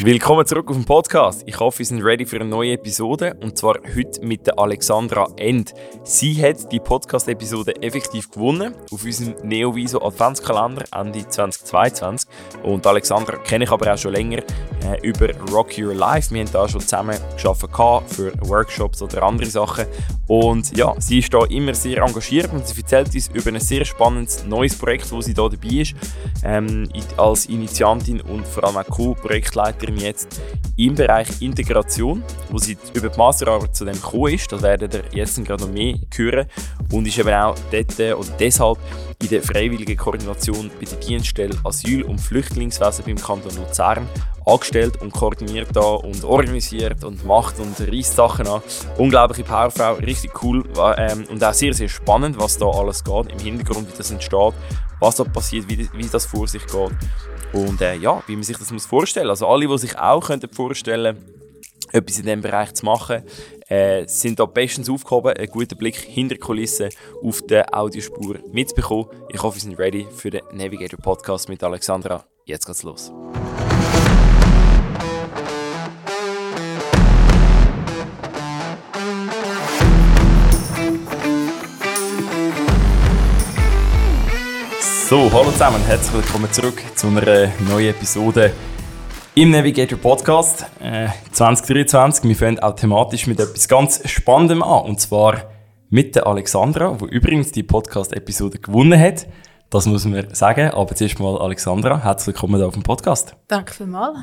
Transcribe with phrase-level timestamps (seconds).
[0.00, 1.44] Willkommen zurück auf dem Podcast.
[1.46, 5.28] Ich hoffe, wir sind ready für eine neue Episode und zwar heute mit der Alexandra
[5.36, 5.72] End.
[6.02, 12.28] Sie hat die Podcast-Episode effektiv gewonnen auf unserem Neoviso Adventskalender Ende 2022
[12.64, 14.38] und Alexandra kenne ich aber auch schon länger
[14.84, 16.34] äh, über Rock Your Life.
[16.34, 19.86] Wir haben da schon zusammen gearbeitet für Workshops oder andere Sachen
[20.26, 23.84] und ja, sie ist da immer sehr engagiert und sie erzählt uns über ein sehr
[23.84, 25.94] spannendes neues Projekt, wo sie da dabei ist
[26.42, 30.40] ähm, als Initiantin und vor allem auch Co-Projektleiterin Mitarbeiterin jetzt
[30.76, 34.50] im Bereich Integration, wo sie über die Masterarbeit zu dem gekommen ist.
[34.50, 36.46] Das werden ihr jetzt gerade noch mehr hören.
[36.92, 38.78] Und ist eben auch dort äh, oder deshalb
[39.22, 44.08] in der freiwilligen Koordination bei der Dienststelle Asyl- und Flüchtlingswesen beim Kanton Luzern
[44.44, 48.60] angestellt und koordiniert da und organisiert und macht und reißt Sachen an.
[48.98, 50.64] Unglaubliche Powerfrau, richtig cool
[50.98, 54.52] ähm, und auch sehr, sehr spannend, was da alles geht im Hintergrund, wie das entsteht,
[55.00, 56.90] was da passiert, wie, wie das vor sich geht.
[57.54, 60.50] Und äh, ja, wie man sich das muss vorstellen Also alle, die sich auch könnten
[60.50, 61.16] vorstellen
[61.92, 63.22] etwas in diesem Bereich zu machen,
[63.68, 66.90] äh, sind da bestens aufgehoben, einen guten Blick hinter die Kulissen
[67.22, 69.08] auf der Audiospur mitbekommen.
[69.28, 72.24] Ich hoffe, wir sind ready für den Navigator Podcast mit Alexandra.
[72.44, 73.12] Jetzt geht's los.
[85.34, 88.52] Hallo zusammen und herzlich willkommen zurück zu einer neuen Episode
[89.34, 92.22] im Navigator Podcast äh, 2023.
[92.28, 95.50] Wir fangen auch thematisch mit etwas ganz Spannendem an und zwar
[95.90, 99.26] mit der Alexandra, die übrigens die Podcast-Episode gewonnen hat.
[99.70, 103.34] Das muss man sagen, aber zuerst mal Alexandra, herzlich willkommen auf dem Podcast.
[103.48, 104.18] Danke vielmals.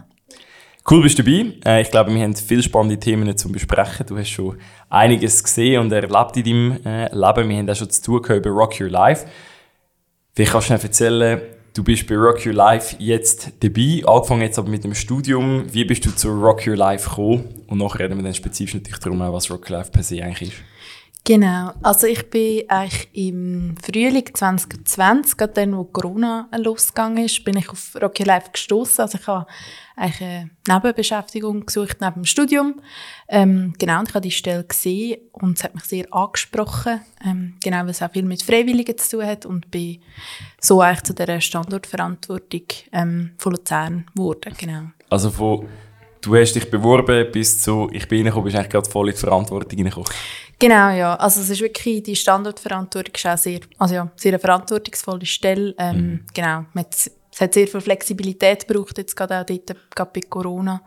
[0.90, 1.56] Cool bist du dabei.
[1.66, 4.06] Äh, ich glaube, wir haben viele spannende Themen zu besprechen.
[4.08, 4.58] Du hast schon
[4.90, 7.50] einiges gesehen und erlebt in deinem äh, Leben.
[7.50, 9.26] Wir haben auch schon zu tun über Rock Your Life.
[10.34, 11.42] Vielleicht kannst du schnell erzählen,
[11.74, 15.66] du bist bei Rock Your Life jetzt dabei, angefangen jetzt aber mit dem Studium.
[15.74, 17.64] Wie bist du zu Rock Your Life gekommen?
[17.68, 20.54] Und nachher reden wir dann spezifisch natürlich darum, was Rock Your Life per se eigentlich
[20.54, 20.58] ist.
[21.24, 27.58] Genau, also ich bin eigentlich im Frühling 2020, gerade dann, wo Corona losgegangen ist, bin
[27.58, 29.04] ich auf Rocky Life gestoßen.
[29.04, 29.46] Also ich habe
[30.02, 32.82] eigentlich eine Nebenbeschäftigung gesucht neben dem Studium.
[33.28, 37.56] Ähm, genau, und ich habe die Stelle gesehen und es hat mich sehr angesprochen, ähm,
[37.64, 40.02] genau, weil es auch viel mit Freiwilligen zu tun hat und bin
[40.60, 44.84] so eigentlich zu dieser Standortverantwortung ähm, von Luzern geworden, genau.
[45.10, 45.68] Also von
[46.22, 49.20] du hast dich beworben bis zu ich bin reingekommen, bist eigentlich gerade voll in die
[49.20, 50.10] Verantwortung reingekommen.
[50.60, 51.16] Genau, ja.
[51.16, 55.74] Also es ist wirklich, die Standortverantwortung ist auch sehr, also ja, sehr eine verantwortungsvolle Stelle.
[55.80, 56.26] Ähm, mhm.
[56.36, 56.66] Genau,
[57.32, 60.82] es hat sehr viel Flexibilität gebraucht, jetzt gerade auch dort, gerade bei Corona.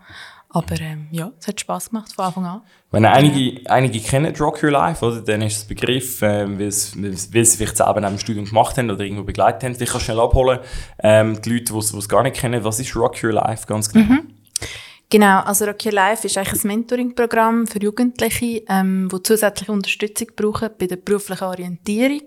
[0.51, 2.63] Aber ähm, ja, es hat Spass gemacht von Anfang an.
[2.93, 7.57] Wenn einige, einige kennen Rock Your Life, oder, dann ist das Begriff, äh, weil, sie
[7.57, 9.75] vielleicht selber neben dem Studium gemacht haben oder irgendwo begleitet haben.
[9.75, 10.61] Vielleicht kannst du schnell abholen,
[11.03, 14.05] ähm, die Leute, die es gar nicht kennen, was ist Rock Your Life ganz genau?
[14.05, 14.35] Mhm.
[15.11, 20.71] Genau, also Rocky Life ist eigentlich ein Mentoring-Programm für Jugendliche, ähm, die zusätzliche Unterstützung brauchen
[20.79, 22.23] bei der beruflichen Orientierung.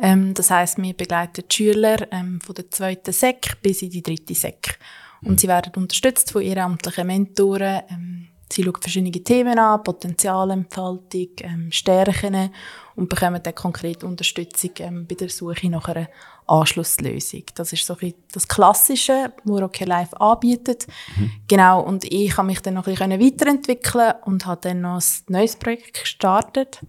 [0.00, 4.02] Ähm, das heißt, wir begleiten die Schüler ähm, von der zweiten Sek bis in die
[4.02, 4.78] dritte Sek.
[5.22, 5.38] Und mhm.
[5.38, 7.82] sie werden unterstützt von ehrenamtlichen Mentoren.
[7.90, 12.50] Ähm, sie schauen verschiedene Themen an, Potenzialentfaltung, ähm, Stärken
[12.94, 16.08] und bekommen dann konkret Unterstützung ähm, bei der Suche nach einer
[16.48, 17.44] Anschlusslösung.
[17.54, 20.86] Das ist so ein das Klassische, was Rocky Life anbietet.
[21.16, 21.30] Mhm.
[21.48, 25.02] Genau, und ich habe mich dann noch ein bisschen weiterentwickeln und habe dann noch ein
[25.28, 26.80] neues Projekt gestartet,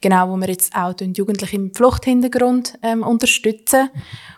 [0.00, 3.90] genau, wo wir jetzt auch Jugendliche im Fluchthintergrund ähm, unterstützen,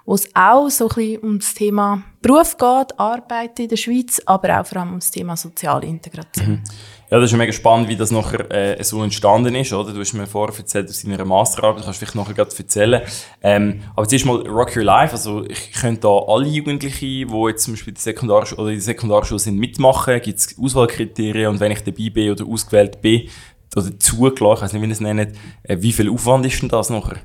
[0.04, 4.20] wo es auch so ein bisschen um das Thema Beruf geht, Arbeit in der Schweiz,
[4.26, 6.50] aber auch vor allem um das Thema soziale Integration.
[6.50, 6.62] Mhm.
[7.10, 9.94] Ja, das ist mega spannend, wie das nachher äh, so entstanden ist, oder?
[9.94, 13.02] Du hast mir vorher erzählt aus deiner Masterarbeit, kannst du vielleicht nachher erzählen.
[13.42, 17.64] Ähm, aber zuerst mal Rock Your Life, also ich könnte da alle Jugendlichen, die jetzt
[17.64, 21.82] zum Beispiel die Sekundarschule oder die Sekundarschule sind, mitmachen, gibt es Auswahlkriterien und wenn ich
[21.82, 23.28] dabei bin oder ausgewählt bin,
[23.76, 26.68] oder zugelassen, ich weiß nicht, wie ihr es nennt, äh, wie viel Aufwand ist denn
[26.68, 27.18] das nachher?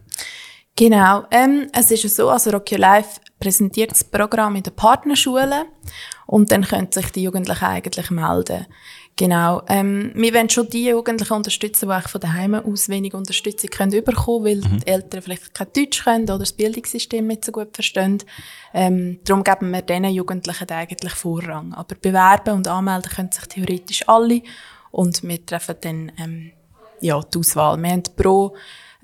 [0.75, 5.65] Genau, ähm, es ist so, also Rock Your Life präsentiert das Programm in den Partnerschulen
[6.25, 8.65] und dann können sich die Jugendlichen eigentlich melden.
[9.15, 9.61] Genau.
[9.67, 14.45] Ähm, wir wollen schon die Jugendlichen unterstützen, die von daheim aus wenig Unterstützung können bekommen,
[14.45, 14.79] weil mhm.
[14.79, 18.23] die Eltern vielleicht kein Deutsch können oder das Bildungssystem nicht so gut verstehen.
[18.73, 21.73] Ähm, darum geben wir diesen Jugendlichen eigentlich Vorrang.
[21.73, 24.41] Aber bewerben und anmelden können sich theoretisch alle
[24.89, 26.51] und wir treffen dann ähm,
[26.99, 27.77] ja, die Auswahl.
[27.77, 28.55] Wir haben pro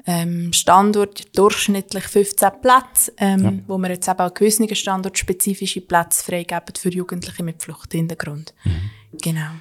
[0.08, 3.54] ähm, Standort durchschnittlich 15 Plätze, ähm, ja.
[3.68, 8.56] wo wir jetzt eben auch gewissen standortspezifische Plätze freigeben für Jugendliche mit Fluchthintergrund.
[8.64, 8.90] Mhm.
[9.22, 9.52] Genau.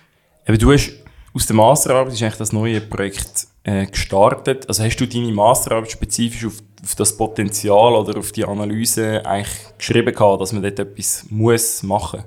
[0.49, 0.93] Aber du hast
[1.35, 4.67] aus der Masterarbeit ist eigentlich das neue Projekt äh, gestartet.
[4.67, 9.77] Also hast du deine Masterarbeit spezifisch auf, auf, das Potenzial oder auf die Analyse eigentlich
[9.77, 12.25] geschrieben gehabt, dass man dort etwas muss machen?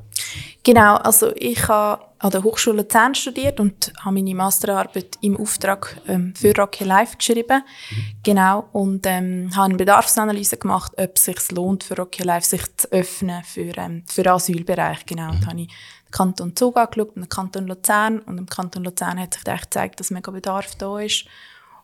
[0.63, 5.99] Genau, also ich habe an der Hochschule Luzern studiert und habe meine Masterarbeit im Auftrag
[6.07, 7.63] ähm, für Rocky Life geschrieben.
[7.89, 7.95] Mhm.
[8.21, 12.61] Genau, und ähm, habe eine Bedarfsanalyse gemacht, ob es sich lohnt, für Rocky Life sich
[12.77, 15.07] zu öffnen für, ähm, für den Asylbereich.
[15.07, 15.31] Genau, mhm.
[15.31, 15.69] und habe ich
[16.11, 18.19] Kanton Zug angeschaut und den Kanton Luzern.
[18.19, 21.25] Und im Kanton Luzern hat sich echt gezeigt, dass mega Bedarf da ist.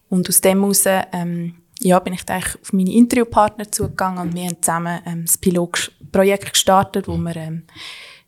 [0.09, 4.45] Und aus dem heraus ähm, ja, bin ich eigentlich auf meine Interviewpartner zugegangen und wir
[4.45, 7.63] haben zusammen ähm, das Pilotprojekt gestartet, wo wir ähm,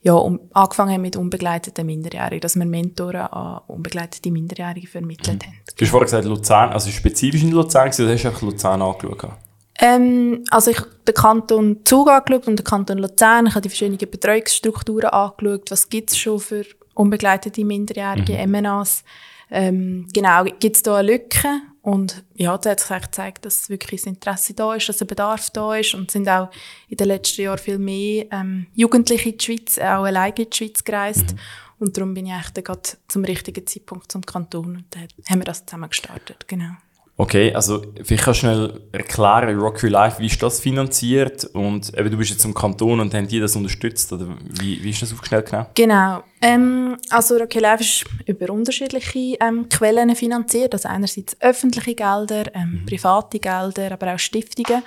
[0.02, 5.58] ja, um, angefangen haben mit unbegleiteten Minderjährigen, dass wir Mentoren an unbegleitete Minderjährige vermittelt haben.
[5.76, 9.32] Du hast vorhin gesagt, Luzern, also spezifisch in Luzern, oder hast du einfach Luzern angeschaut?
[9.80, 13.48] Ähm, also ich habe den Kanton Zug angeschaut und den Kanton Luzern.
[13.48, 15.72] Ich habe die verschiedenen Betreuungsstrukturen angeschaut.
[15.72, 18.52] Was gibt es schon für unbegleitete Minderjährige, mhm.
[18.52, 19.04] MNAs?
[19.50, 21.62] Ähm, genau, gibt es da eine Lücke?
[21.82, 25.50] Und ja, da hat sich gezeigt, dass wirklich das Interesse da ist, dass ein Bedarf
[25.52, 26.50] da ist und sind auch
[26.90, 30.58] in den letzten Jahren viel mehr ähm, Jugendliche in die Schweiz, auch alleine in die
[30.58, 31.34] Schweiz gereist.
[31.34, 31.40] Mhm.
[31.80, 35.00] Und darum bin ich eigentlich gerade zum richtigen Zeitpunkt zum Kanton und da
[35.30, 36.74] haben wir das zusammen gestartet, genau.
[37.20, 41.94] Okay, also vielleicht kannst du schnell erklären, Rock Your Life, wie ist das finanziert und
[41.94, 45.02] eben, du bist jetzt im Kanton und haben die das unterstützt oder wie, wie ist
[45.02, 45.66] das aufgestellt genau?
[45.76, 51.94] Genau, ähm, also Rock Your Life ist über unterschiedliche ähm, Quellen finanziert, also einerseits öffentliche
[51.94, 52.86] Gelder, ähm, mhm.
[52.86, 54.82] private Gelder, aber auch Stiftungen.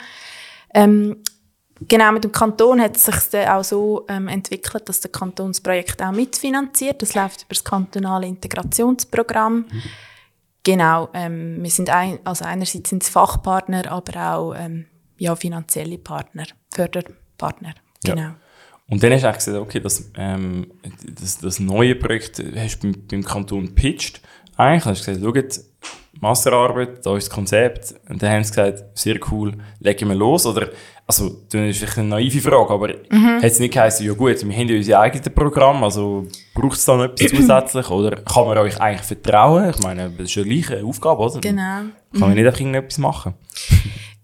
[0.72, 1.18] Ähm,
[1.86, 5.48] genau, mit dem Kanton hat es sich dann auch so ähm, entwickelt, dass der Kanton
[5.48, 7.02] das Projekt auch mitfinanziert.
[7.02, 9.66] Das läuft über das kantonale Integrationsprogramm.
[9.70, 9.82] Mhm.
[10.64, 14.86] Genau, ähm, wir sind ein, also einerseits sind es Fachpartner, aber auch ähm,
[15.18, 17.74] ja, finanzielle Partner, Förderpartner.
[18.04, 18.20] Genau.
[18.20, 18.36] Ja.
[18.88, 20.72] Und dann hast du gesagt, okay, das, ähm,
[21.18, 24.20] das, das neue Projekt hast du beim, beim Kanton pitched.
[24.56, 27.94] Eigentlich hast du gesagt, schau, Masterarbeit, da ist das Konzept.
[28.08, 30.46] Und dann haben sie gesagt, sehr cool, legen wir los.
[30.46, 30.68] Oder,
[31.04, 33.38] also, das ist vielleicht eine naive Frage, aber mhm.
[33.38, 36.84] hat es nicht geheißen, ja gut, wir haben ja unser eigenes Programm, also braucht es
[36.84, 37.90] da noch etwas zusätzlich?
[37.90, 39.70] Oder kann man euch eigentlich vertrauen?
[39.70, 41.40] Ich meine, das ist ja gleich eine Aufgabe, oder?
[41.40, 41.62] Genau.
[41.62, 42.36] Kann man mhm.
[42.36, 43.34] nicht einfach irgendetwas machen?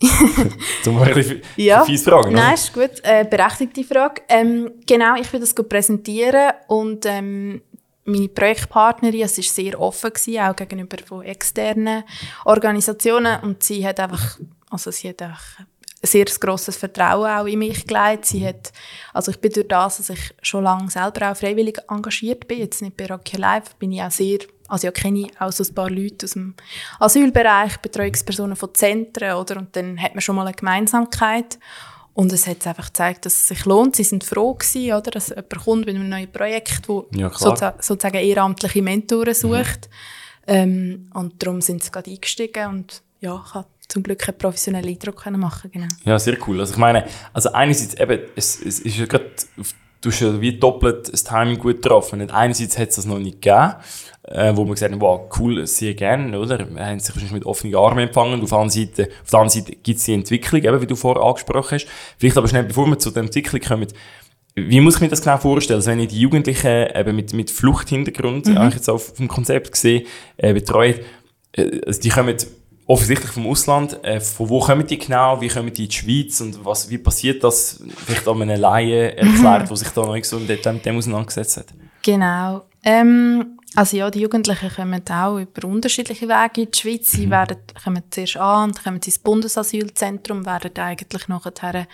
[0.85, 1.83] Zum bisschen ja.
[1.85, 2.33] fies Fragen.
[2.33, 3.03] Nein, ist gut.
[3.03, 4.23] Äh, berechtigte Frage.
[4.29, 7.63] Ähm, genau, ich will das präsentieren und ähm,
[8.09, 12.05] meine Projektpartnerin, es war sehr offen, gewesen, auch gegenüber von externen
[12.45, 13.41] Organisationen.
[13.43, 14.39] Und sie hat einfach,
[14.71, 15.67] also sie hat einfach ein
[16.03, 18.27] sehr grosses Vertrauen auch in mich gelegt.
[18.27, 18.73] Sie hat,
[19.13, 22.83] also ich bin durch das, dass ich schon lange selber auch freiwillig engagiert bin, jetzt
[22.83, 24.39] nicht bei Rocky Life, bin ich auch sehr,
[24.69, 26.55] also ich kenne auch so ein paar Leute aus dem
[27.01, 31.59] Asylbereich, Betreuungspersonen von Zentren, oder, und dann hat man schon mal eine Gemeinsamkeit
[32.19, 33.95] und es hat einfach gezeigt, dass es sich lohnt.
[33.95, 38.17] Sie sind froh gewesen, oder, dass jemand kommt mit einem neuen Projekt, wo ja, sozusagen
[38.17, 39.89] ehrenamtliche Mentoren sucht.
[40.49, 40.53] Mhm.
[40.53, 44.89] Ähm, und darum sind sie gerade eingestiegen und ja, ich habe zum Glück einen professionellen
[44.89, 45.87] Eindruck machen genau.
[46.05, 46.59] Ja, sehr cool.
[46.59, 49.31] Also ich meine, also einerseits eben, es, es ist ja gerade
[50.01, 52.21] du hast ja wie doppelt das Timing gut getroffen.
[52.21, 53.75] Und einerseits hat es das noch nicht gegeben,
[54.25, 56.59] äh, wo man gesagt hat, wow, cool, sehr gerne, oder?
[56.71, 58.43] Wir haben sich wahrscheinlich mit offenen Armen empfangen.
[58.43, 60.97] Auf der anderen Seite, auf der anderen Seite gibt es die Entwicklung, eben, wie du
[60.97, 61.87] vorher angesprochen hast.
[62.19, 63.89] Vielleicht aber schnell, bevor wir zu der Entwicklung kommen,
[64.55, 65.79] wie muss ich mir das genau vorstellen?
[65.79, 68.59] Also wenn ich die Jugendlichen eben mit, mit Fluchthintergrund, mhm.
[68.59, 70.07] eigentlich jetzt auf dem Konzept gesehen,
[70.37, 70.97] äh, betreue,
[71.53, 72.37] äh, also die kommen
[72.89, 74.03] offensichtlich vom Ausland.
[74.03, 75.41] Äh, von wo kommen die genau?
[75.41, 76.41] Wie kommen die in die Schweiz?
[76.41, 77.81] Und was, wie passiert das?
[78.05, 81.67] Vielleicht an einem Laie erklärt, der sich da noch nicht so mit dem auseinandergesetzt hat.
[82.03, 82.65] Genau.
[82.83, 87.11] Ähm, also ja, die Jugendlichen kommen auch über unterschiedliche Wege in die Schweiz.
[87.11, 87.31] Sie mhm.
[87.31, 91.87] werden, kommen zuerst an und kommen ins Bundesasylzentrum, werden eigentlich nachher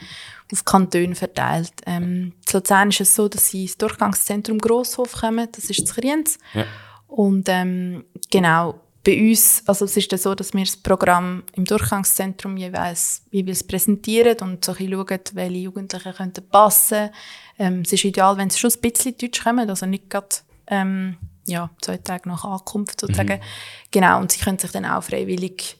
[0.52, 1.72] auf Kantone verteilt.
[1.86, 5.94] Ähm, in Luzern ist es so, dass sie ins Durchgangszentrum Grosshof kommen, das ist zu
[5.94, 6.38] Kriens.
[6.52, 6.64] Ja.
[7.08, 11.66] Und ähm, genau, bei uns, also es ist dann so, dass wir das Programm im
[11.66, 17.11] Durchgangszentrum jeweils, jeweils präsentieren und so ein schauen, welche Jugendlichen könnten passen.
[17.58, 20.28] Ähm, es ist ideal, wenn sie schon ein bisschen Deutsch kommen, also nicht gerade
[20.68, 23.38] ähm, ja, zwei Tage nach Ankunft sozusagen.
[23.38, 23.44] Mhm.
[23.90, 25.76] Genau, und sie können sich dann auch freiwillig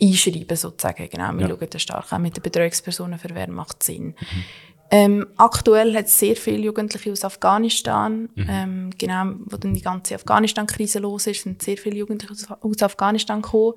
[0.00, 1.08] einschreiben sozusagen.
[1.10, 1.48] Genau, wir ja.
[1.48, 4.08] schauen dann stark auch mit den Betreuungspersonen, für wer macht Sinn.
[4.18, 4.44] Mhm.
[4.90, 8.28] Ähm, aktuell hat es sehr viele Jugendliche aus Afghanistan.
[8.34, 8.46] Mhm.
[8.48, 12.82] Ähm, genau, wo dann die ganze Afghanistan-Krise los ist, sind sehr viele Jugendliche aus, aus
[12.82, 13.74] Afghanistan gekommen.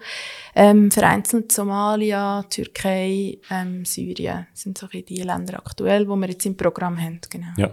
[0.56, 6.56] Ähm, vereinzelt Somalia, Türkei, ähm, Syrien sind so die Länder aktuell, wo wir jetzt im
[6.56, 7.20] Programm haben.
[7.30, 7.54] Genau.
[7.58, 7.72] Ja.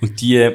[0.00, 0.52] Und die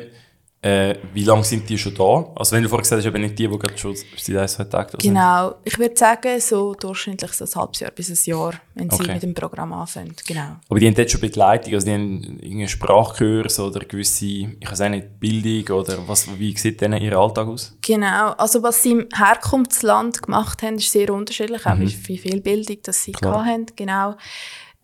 [0.63, 2.25] äh, wie lange sind die schon da?
[2.35, 4.63] Also wenn du vorhin gesagt hast, eben nicht die, die gerade schon seit ein, zwei
[4.63, 5.13] Tagen da sind.
[5.13, 5.55] Genau.
[5.65, 9.13] Ich würde sagen, so durchschnittlich so ein halbes Jahr bis ein Jahr, wenn sie okay.
[9.13, 10.15] mit dem Programm anfangen.
[10.25, 10.55] Genau.
[10.69, 14.81] Aber die haben dort schon Begleitung, also die haben irgendeinen Sprachkurs oder gewisse, ich weiß
[14.81, 17.75] auch nicht, Bildung oder was, wie sieht denn ihr Alltag aus?
[17.81, 18.31] Genau.
[18.31, 21.93] Also was sie im Herkunftsland gemacht haben, ist sehr unterschiedlich, auch mhm.
[22.07, 23.43] wie viel Bildung das sie Klar.
[23.43, 23.65] hatten.
[23.75, 24.15] Genau.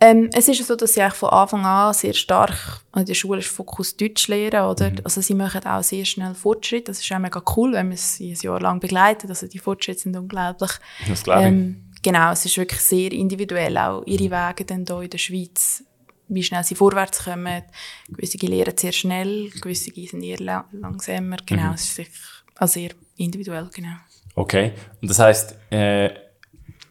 [0.02, 3.40] Ähm, es ist so, dass sie eigentlich von Anfang an sehr stark an der Schule
[3.40, 4.92] ist Fokus Deutsch lehren, oder?
[4.92, 5.02] Mhm.
[5.04, 6.88] Also sie machen auch sehr schnell Fortschritt.
[6.88, 9.30] Das ist auch mega cool, wenn man sie ein Jahr lang begleitet.
[9.30, 10.72] Also die Fortschritte sind unglaublich.
[11.08, 11.48] Das glaube ich.
[11.48, 14.32] Ähm, genau, es ist wirklich sehr individuell, auch ihre mhm.
[14.32, 15.84] Wege dann hier in der Schweiz,
[16.30, 17.64] wie schnell sie vorwärts kommen.
[18.08, 21.38] Gewisse lehren sehr schnell, gewisse sind eher langsamer.
[21.46, 21.74] Genau, mhm.
[21.74, 22.10] es ist
[22.56, 23.96] also sehr individuell, genau.
[24.36, 26.10] Okay, und das heisst, äh,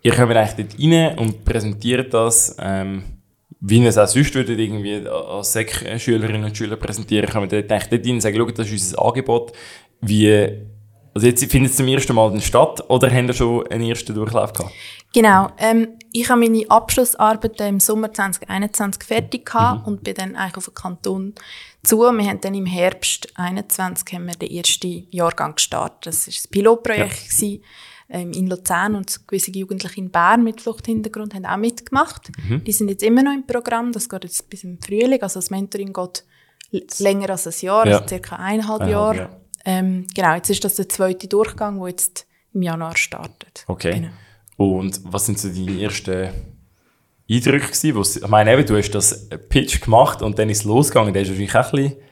[0.03, 3.03] ihr kommt eigentlich dort rein und präsentiert das, ähm,
[3.61, 7.89] wie ihr es auch sonst würdet, irgendwie als Sek-Schülerinnen und Schüler präsentieren, kommt dort eigentlich
[7.89, 9.53] dort rein und sagen, schau, das ist unser Angebot,
[10.01, 10.69] wie
[11.15, 14.53] also jetzt findet es zum ersten Mal statt oder haben ihr schon einen ersten Durchlauf
[14.53, 14.73] gehabt?
[15.13, 15.49] Genau.
[15.59, 19.87] Ähm, ich habe meine Abschlussarbeit im Sommer 2021 fertig gehabt mhm.
[19.87, 21.35] und bin dann eigentlich auf den Kanton
[21.83, 21.99] zu.
[21.99, 26.07] Wir haben dann im Herbst 2021 haben wir den ersten Jahrgang gestartet.
[26.07, 27.59] Das war ein Pilotprojekt ja.
[28.11, 32.31] Ähm, in Luzern und gewisse Jugendliche in Bern mit Fluchthintergrund haben auch mitgemacht.
[32.49, 32.65] Mhm.
[32.65, 33.93] Die sind jetzt immer noch im Programm.
[33.93, 35.21] Das geht jetzt bis im Frühling.
[35.23, 36.25] Also das Mentoring geht
[36.99, 37.97] länger als ein Jahr, ja.
[37.97, 39.17] also circa eineinhalb Jahre.
[39.17, 39.31] Ja.
[39.65, 43.65] Ähm, genau, jetzt ist das der zweite Durchgang, der jetzt im Januar startet.
[43.67, 43.95] Okay.
[43.95, 44.11] Genau.
[44.57, 46.31] Und was sind so deine ersten
[47.31, 48.23] Eindrücke gewesen?
[48.23, 51.13] Ich meine, eben, du hast das Pitch gemacht und dann ist es losgegangen.
[51.13, 52.08] Da hast du wahrscheinlich auch ein bisschen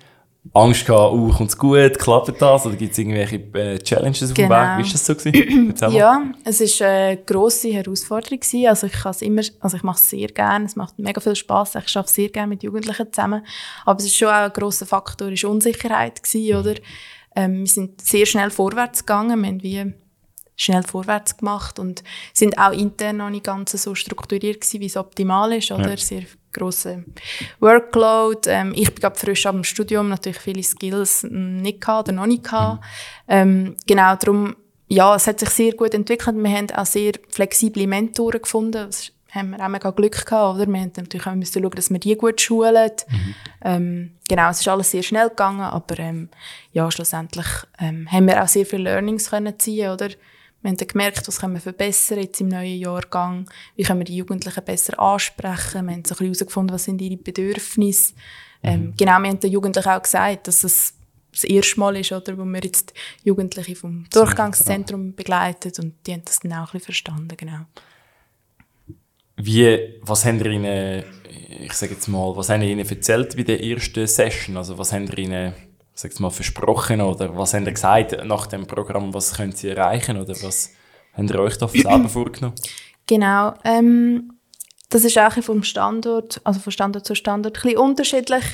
[0.53, 2.67] Angst gehabt, oh, kommt es gut, klappt das?
[2.67, 4.61] Oder gibt es irgendwelche äh, Challenges auf dem genau.
[4.61, 4.79] Weg?
[4.79, 5.15] Wie war das so?
[5.15, 5.75] Gewesen?
[5.91, 8.41] ja, es war eine grosse Herausforderung.
[8.41, 8.67] Gewesen.
[8.67, 11.75] Also ich, immer, also ich mache es sehr gerne, es macht mega viel Spass.
[11.75, 13.45] Ich arbeite sehr gerne mit Jugendlichen zusammen.
[13.85, 16.75] Aber es ist schon auch ein grosser Faktor, ist Unsicherheit gewesen, oder?
[17.35, 19.95] Ähm, wir sind sehr schnell vorwärts gegangen, wir haben wie
[20.57, 24.97] schnell vorwärts gemacht und sind auch intern noch nicht ganz so strukturiert gewesen, wie es
[24.97, 25.91] optimal ist, oder?
[25.91, 25.97] Ja.
[25.97, 26.23] Sehr
[26.57, 27.05] grosser
[27.61, 28.49] Workload.
[28.51, 32.45] Ähm, ich bin gerade frisch am Studium, natürlich viele Skills nicht gehabt oder noch nicht
[32.45, 32.85] gehabt.
[33.29, 34.57] Ähm, genau, darum,
[34.89, 36.37] ja, es hat sich sehr gut entwickelt.
[36.37, 38.87] Wir haben auch sehr flexible Mentoren gefunden.
[38.87, 40.67] Das haben wir auch mega Glück gehabt, oder?
[40.67, 42.91] Wir haben natürlich auch müssen schauen, dass wir die gut schulen.
[43.09, 43.35] Mhm.
[43.63, 46.29] Ähm, genau, es ist alles sehr schnell gegangen, aber ähm,
[46.73, 47.47] ja, schlussendlich
[47.79, 50.09] ähm, haben wir auch sehr viele Learnings können ziehen, oder?
[50.67, 54.05] Wir haben dann gemerkt, was können wir verbessern jetzt im neuen Jahrgang, wie können wir
[54.05, 58.15] die Jugendlichen besser ansprechen, wir haben so ein bisschen herausgefunden, was sind ihre Bedürfnisse.
[58.65, 58.95] Ähm, mhm.
[58.97, 60.95] Genau, wir haben den Jugendlichen auch gesagt, dass es
[61.31, 62.93] das erste Mal ist, oder, wo wir jetzt
[63.23, 67.61] Jugendliche vom Durchgangszentrum begleiten und die haben das dann auch ein bisschen verstanden, genau.
[69.37, 71.05] Wie, was haben ihr ihnen,
[71.61, 74.57] ich sage jetzt mal, was haben ihr ihnen erzählt bei der ersten Session?
[74.57, 75.53] Also was haben ihr ihnen,
[75.97, 79.71] sag jetzt mal, versprochen oder was haben ihr gesagt nach dem Programm, was können sie
[79.71, 80.73] erreichen oder was
[81.15, 82.55] haben ihr euch da selber vorgenommen?
[83.07, 84.33] Genau, ähm,
[84.91, 88.45] das ist auch vom Standort, also von Standort zu Standort, ein bisschen unterschiedlich.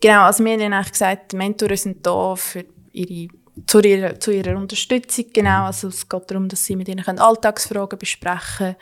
[0.00, 3.28] Genau, also wir haben eigentlich gesagt, die Mentoren sind da für ihre
[3.66, 5.64] zu ihrer, zu ihrer Unterstützung, genau.
[5.64, 8.76] Also es geht darum, dass sie mit ihnen Alltagsfragen besprechen können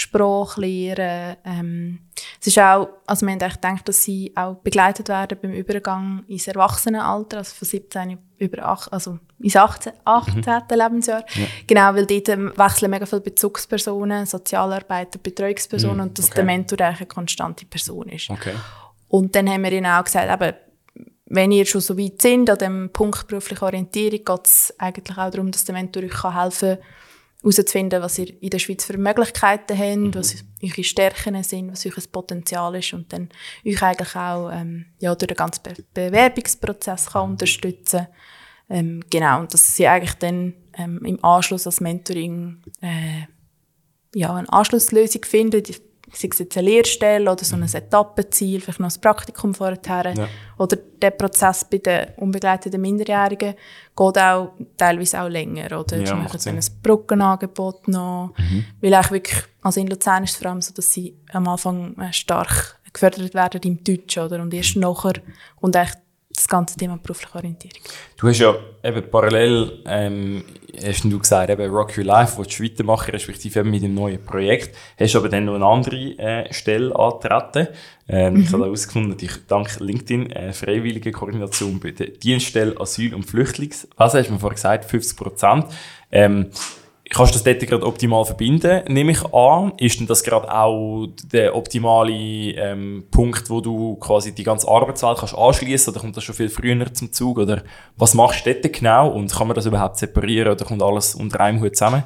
[0.00, 1.36] Sprache lernen.
[1.44, 1.98] Ähm,
[2.40, 6.24] es ist auch, also wir haben eigentlich gedacht, dass sie auch begleitet werden beim Übergang
[6.26, 10.40] ins Erwachsenenalter, also von 17 über 8, also ins 18, 18.
[10.40, 10.64] Mhm.
[10.70, 11.24] Lebensjahr.
[11.34, 11.46] Ja.
[11.66, 16.02] Genau, weil dort ähm, wechseln mega viele Bezugspersonen, Sozialarbeiter, Betreuungspersonen mhm.
[16.02, 16.36] und dass okay.
[16.36, 18.30] der Mentor eigentlich eine konstante Person ist.
[18.30, 18.54] Okay.
[19.08, 20.56] Und dann haben wir ihnen auch gesagt, eben,
[21.30, 25.30] wenn ihr schon so weit sind, an dem Punkt berufliche Orientierung, geht es eigentlich auch
[25.30, 26.84] darum, dass der Mentor euch helfen kann,
[27.42, 30.14] herauszufinden, was ihr in der Schweiz für Möglichkeiten habt, mhm.
[30.14, 33.28] was eure Stärken sind, was euer Potenzial ist und dann
[33.64, 38.08] euch eigentlich auch ähm, ja, durch den ganzen Be Bewerbungsprozess kann unterstützen
[38.68, 43.26] ähm, Genau, und dass sie eigentlich dann ähm, im Anschluss als Mentoring äh,
[44.14, 45.62] ja, eine Anschlusslösung finden,
[46.12, 49.78] sei es jetzt eine Lehrstelle oder so ein Etappenziel, vielleicht noch ein Praktikum vorher.
[50.14, 50.28] Ja.
[50.58, 53.54] Oder der Prozess bei den unbegleiteten Minderjährigen
[53.96, 55.78] geht auch teilweise auch länger.
[55.78, 58.32] Oder ja, machen ein Brückenangebot noch.
[58.36, 58.64] Mhm.
[58.80, 61.96] Weil eigentlich wirklich, also in Luzern ist es vor allem so, dass sie am Anfang
[61.98, 64.40] äh, stark gefördert werden im Deutschen, oder?
[64.40, 65.14] Und erst nachher
[65.60, 65.94] kommt eigentlich
[66.34, 67.82] das ganze Thema berufliche Orientierung.
[68.16, 70.44] Du hast ja eben parallel, ähm,
[70.84, 74.76] hast du gesagt, eben Rock Your Life, wo du weitermachen, respektive mit dem neuen Projekt,
[74.98, 77.68] hast aber dann noch eine andere äh, Stelle angetreten.
[78.08, 78.40] Ähm, mhm.
[78.40, 83.24] Ich habe herausgefunden, dass ich dank LinkedIn äh, freiwillige Koordination bei der Dienststelle Asyl- und
[83.24, 85.66] Flüchtlings, was hast du mir vorher gesagt, 50 Prozent.
[86.10, 86.46] Ähm,
[87.12, 89.72] Kannst du das dort gerade optimal verbinden, nehme ich an?
[89.78, 95.18] Ist denn das gerade auch der optimale ähm, Punkt, wo du quasi die ganze Arbeitswelt
[95.18, 97.38] kannst anschließen oder kommt das schon viel früher zum Zug?
[97.38, 97.64] Oder
[97.96, 101.40] was machst du dort genau und kann man das überhaupt separieren oder kommt alles unter
[101.40, 102.04] einem Hut zusammen?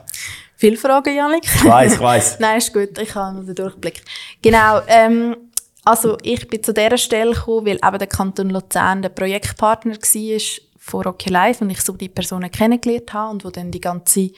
[0.56, 1.44] Viele Fragen, Janik.
[1.44, 2.36] Ich weiss, ich weiss.
[2.40, 4.02] Nein, ist gut, ich habe noch den Durchblick.
[4.40, 5.36] Genau, ähm,
[5.84, 10.40] also ich bin zu dieser Stelle gekommen, weil eben der Kanton Luzern der Projektpartner war
[10.78, 14.30] von Rocky Life und ich so die Personen kennengelernt habe und wo dann die ganze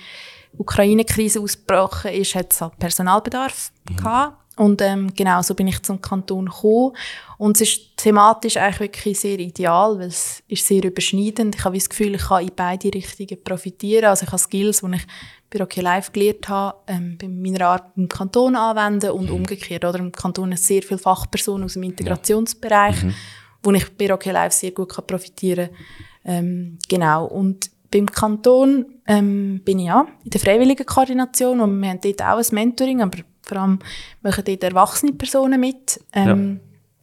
[0.58, 3.96] Ukraine-Krise ausgebrochen ist, hat es halt Personalbedarf mhm.
[3.96, 4.36] gehabt.
[4.56, 6.96] Und ähm, genau so bin ich zum Kanton gekommen.
[7.36, 11.56] Und es ist thematisch eigentlich wirklich sehr ideal, weil es ist sehr überschneidend.
[11.56, 14.06] Ich habe das Gefühl, ich kann in beide Richtungen profitieren.
[14.06, 15.06] Also ich habe Skills, die ich
[15.50, 19.36] bei Rocky Life gelernt habe, ähm, bei meiner Arbeit im Kanton anwenden und mhm.
[19.36, 19.84] umgekehrt.
[19.84, 23.08] Oder im Kanton haben sehr viele Fachpersonen aus dem Integrationsbereich, ja.
[23.08, 23.14] mhm.
[23.62, 26.34] wo ich bei Rocky Life sehr gut kann profitieren kann.
[26.34, 27.26] Ähm, genau.
[27.26, 32.22] Und beim Kanton ähm, bin ich ja in der freiwilligen Koordination und wir haben dort
[32.22, 33.78] auch ein Mentoring, aber vor allem
[34.22, 36.00] machen dort erwachsene Personen mit.
[36.12, 36.60] Ähm,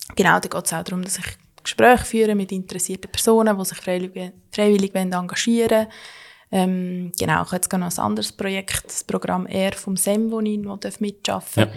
[0.09, 0.15] ja.
[0.15, 1.25] Genau, da geht es auch darum, dass ich
[1.63, 5.87] Gespräche führe mit interessierten Personen, die sich freiwillig, freiwillig engagieren
[6.53, 10.39] ähm, genau, ich habe jetzt noch ein anderes Projekt, das Programm R vom SEM, wo
[10.39, 11.67] ich noch mitarbeiten darf, ja.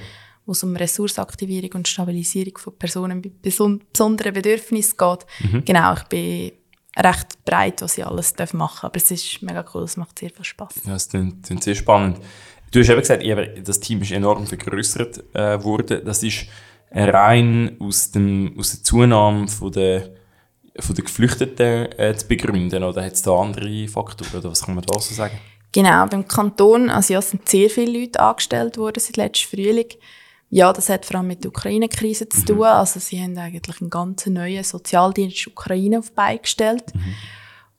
[0.45, 5.27] wo es um Ressourcenaktivierung und Stabilisierung von Personen mit besonderen Bedürfnissen geht.
[5.51, 5.65] Mhm.
[5.65, 6.53] Genau, ich bin
[6.97, 10.31] recht breit, was ich alles machen darf, aber es ist mega cool, es macht sehr
[10.31, 10.75] viel Spaß.
[10.87, 12.19] Ja, es klingt, klingt sehr spannend.
[12.71, 16.03] Du hast eben gesagt, das Team ist enorm vergrößert äh, worden.
[16.05, 16.47] Das ist
[16.91, 20.11] rein aus, dem, aus der Zunahme von der,
[20.79, 24.75] von der Geflüchteten äh, zu begründen oder hat es da andere Faktoren oder was kann
[24.75, 25.39] man da so sagen?
[25.73, 29.89] Genau, beim Kanton also ja, sind sehr viele Leute angestellt worden seit letztem Frühling.
[30.49, 32.47] Ja, das hat vor allem mit der Ukraine-Krise zu mhm.
[32.47, 32.63] tun.
[32.65, 36.85] Also sie haben eigentlich einen ganz neuen Sozialdienst Ukraine auf beigestellt.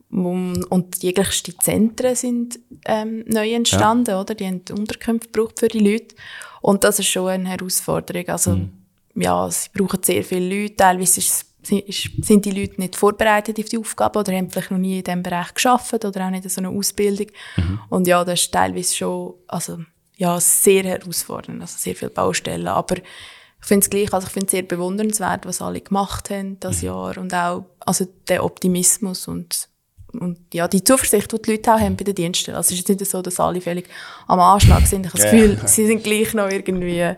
[0.09, 0.65] Mhm.
[0.69, 4.21] Und jeglichste Zentren sind ähm, neu entstanden, ja.
[4.21, 4.36] oder?
[4.36, 6.15] Die haben Unterkünfte gebraucht für die Leute.
[6.62, 8.27] Und das ist schon eine Herausforderung.
[8.29, 8.71] Also, mhm.
[9.15, 10.75] ja, sie brauchen sehr viele Leute.
[10.77, 11.21] Teilweise
[11.62, 15.24] sind die Leute nicht vorbereitet auf die Aufgabe oder haben vielleicht noch nie in diesem
[15.24, 17.27] Bereich geschafft oder auch nicht so eine Ausbildung.
[17.57, 17.79] Mhm.
[17.89, 19.79] Und ja, das ist teilweise schon, also,
[20.17, 21.62] ja, sehr herausfordernd.
[21.62, 22.67] Also, sehr viele Baustellen.
[22.67, 26.81] Aber ich finde es gleich, also ich finde sehr bewundernswert, was alle gemacht haben das
[26.81, 26.88] mhm.
[26.88, 29.69] Jahr und auch, also der Optimismus und
[30.13, 32.55] und ja, die Zuversicht, die die Leute auch haben bei den Diensten.
[32.55, 33.88] Also es ist nicht so, dass alle völlig
[34.27, 35.05] am Anschlag sind.
[35.05, 37.13] Ich habe das Gefühl, sie sind gleich noch irgendwie,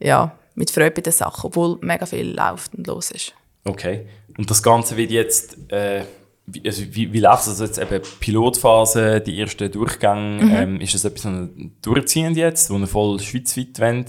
[0.00, 3.32] ja, mit Freude bei der Sache, obwohl mega viel läuft und los ist.
[3.64, 4.06] Okay.
[4.36, 6.02] Und das Ganze wird jetzt, äh,
[6.46, 7.48] wie, also wie, wie läuft es?
[7.48, 10.50] Also jetzt eben Pilotphase, die ersten Durchgänge, mhm.
[10.54, 11.48] ähm, ist das etwas, was
[11.82, 14.06] durchziehend jetzt, wo wir voll schweizweit wollen,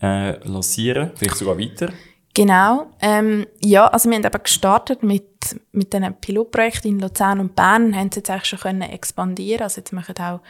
[0.00, 1.90] äh, lancieren, vielleicht sogar weiter?
[2.34, 2.90] Genau.
[3.00, 5.24] Ähm, ja, also wir haben eben gestartet mit,
[5.70, 9.62] mit diesen Pilotprojekten in Luzern und Bern und haben es jetzt eigentlich schon können expandieren
[9.62, 10.40] Also jetzt machen auch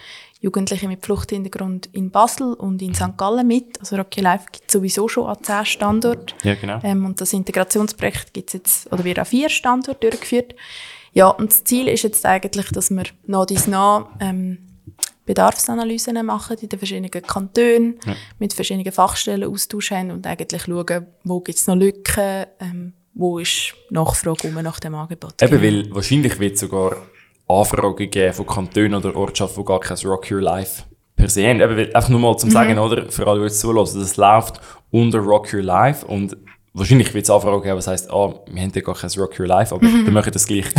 [0.40, 3.18] Jugendliche mit Fluchthintergrund in Basel und in St.
[3.18, 3.78] Gallen mit.
[3.80, 6.34] Also Rocky Life gibt es sowieso schon an zehn Standorten.
[6.42, 6.80] Ja, genau.
[6.82, 10.54] Ähm, und das Integrationsprojekt gibt es jetzt, oder wird an vier Standorten durchgeführt.
[11.14, 14.58] Ja, und das Ziel ist jetzt eigentlich, dass wir nach dies nach ähm,
[15.26, 18.14] Bedarfsanalysen machen in den verschiedenen Kantonen, ja.
[18.38, 23.38] mit verschiedenen Fachstellen Austausch haben und eigentlich schauen, wo gibt es noch Lücken, ähm, wo
[23.38, 25.40] ist Nachfrage um nach dem Angebot.
[25.40, 25.62] Eben, genau.
[25.62, 26.96] weil wahrscheinlich wird es sogar
[27.46, 30.82] Anfragen geben von Kantonen oder Ortschaften, die gar kein Rock Your Life
[31.14, 31.60] per se haben.
[31.60, 32.54] Eben, einfach nur mal zum mhm.
[32.54, 36.36] Sagen, oder, für alle, die jetzt zulassen, das läuft unter Rock Your Life und
[36.74, 39.46] wahrscheinlich wird es Anfragen geben, was heisst, ah, wir haben ja gar kein Rock Your
[39.46, 40.04] Life, aber mhm.
[40.04, 40.66] dann machen wir das gleich.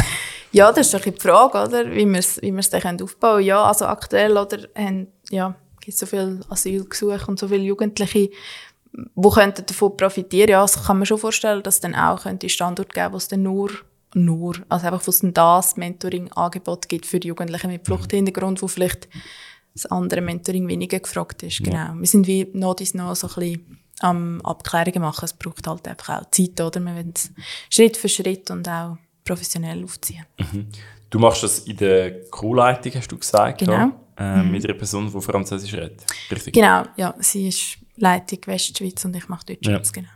[0.52, 1.92] Ja, das ist doch die Frage, oder?
[1.92, 3.46] wie wir es wie dann aufbauen können.
[3.46, 8.30] Ja, also aktuell oder, haben, ja, gibt es so viele Asylgesuche und so viele Jugendliche,
[8.94, 10.52] die könnten davon profitieren.
[10.52, 13.28] Ja, also kann man schon vorstellen, dass es dann auch könnte Standort geben, wo es
[13.28, 13.70] dann nur
[14.14, 18.70] nur, also einfach, wo es dann das Mentoring-Angebot gibt für die Jugendlichen mit Fluchthintergrund, wo
[18.70, 19.10] vielleicht
[19.74, 21.62] das andere Mentoring weniger gefragt ist.
[21.62, 21.76] Genau.
[21.76, 21.96] Ja.
[21.98, 25.26] Wir sind wie noch noch so ein bisschen am Abklärungen machen.
[25.26, 26.80] Es braucht halt einfach auch Zeit, oder?
[26.80, 27.32] Wir wollen es
[27.70, 30.26] Schritt für Schritt und auch professionell aufziehen.
[30.38, 30.68] Mhm.
[31.10, 33.92] Du machst das in der Crewleitung, hast du gesagt, genau.
[34.18, 34.52] Äh, mhm.
[34.52, 36.06] mit einer Person, die Französisch redet.
[36.32, 36.54] Richtig?
[36.54, 37.14] Genau, ja.
[37.20, 40.02] Sie ist Leitung Westschweiz und ich mache Deutschschweiz, ja.
[40.02, 40.10] genau.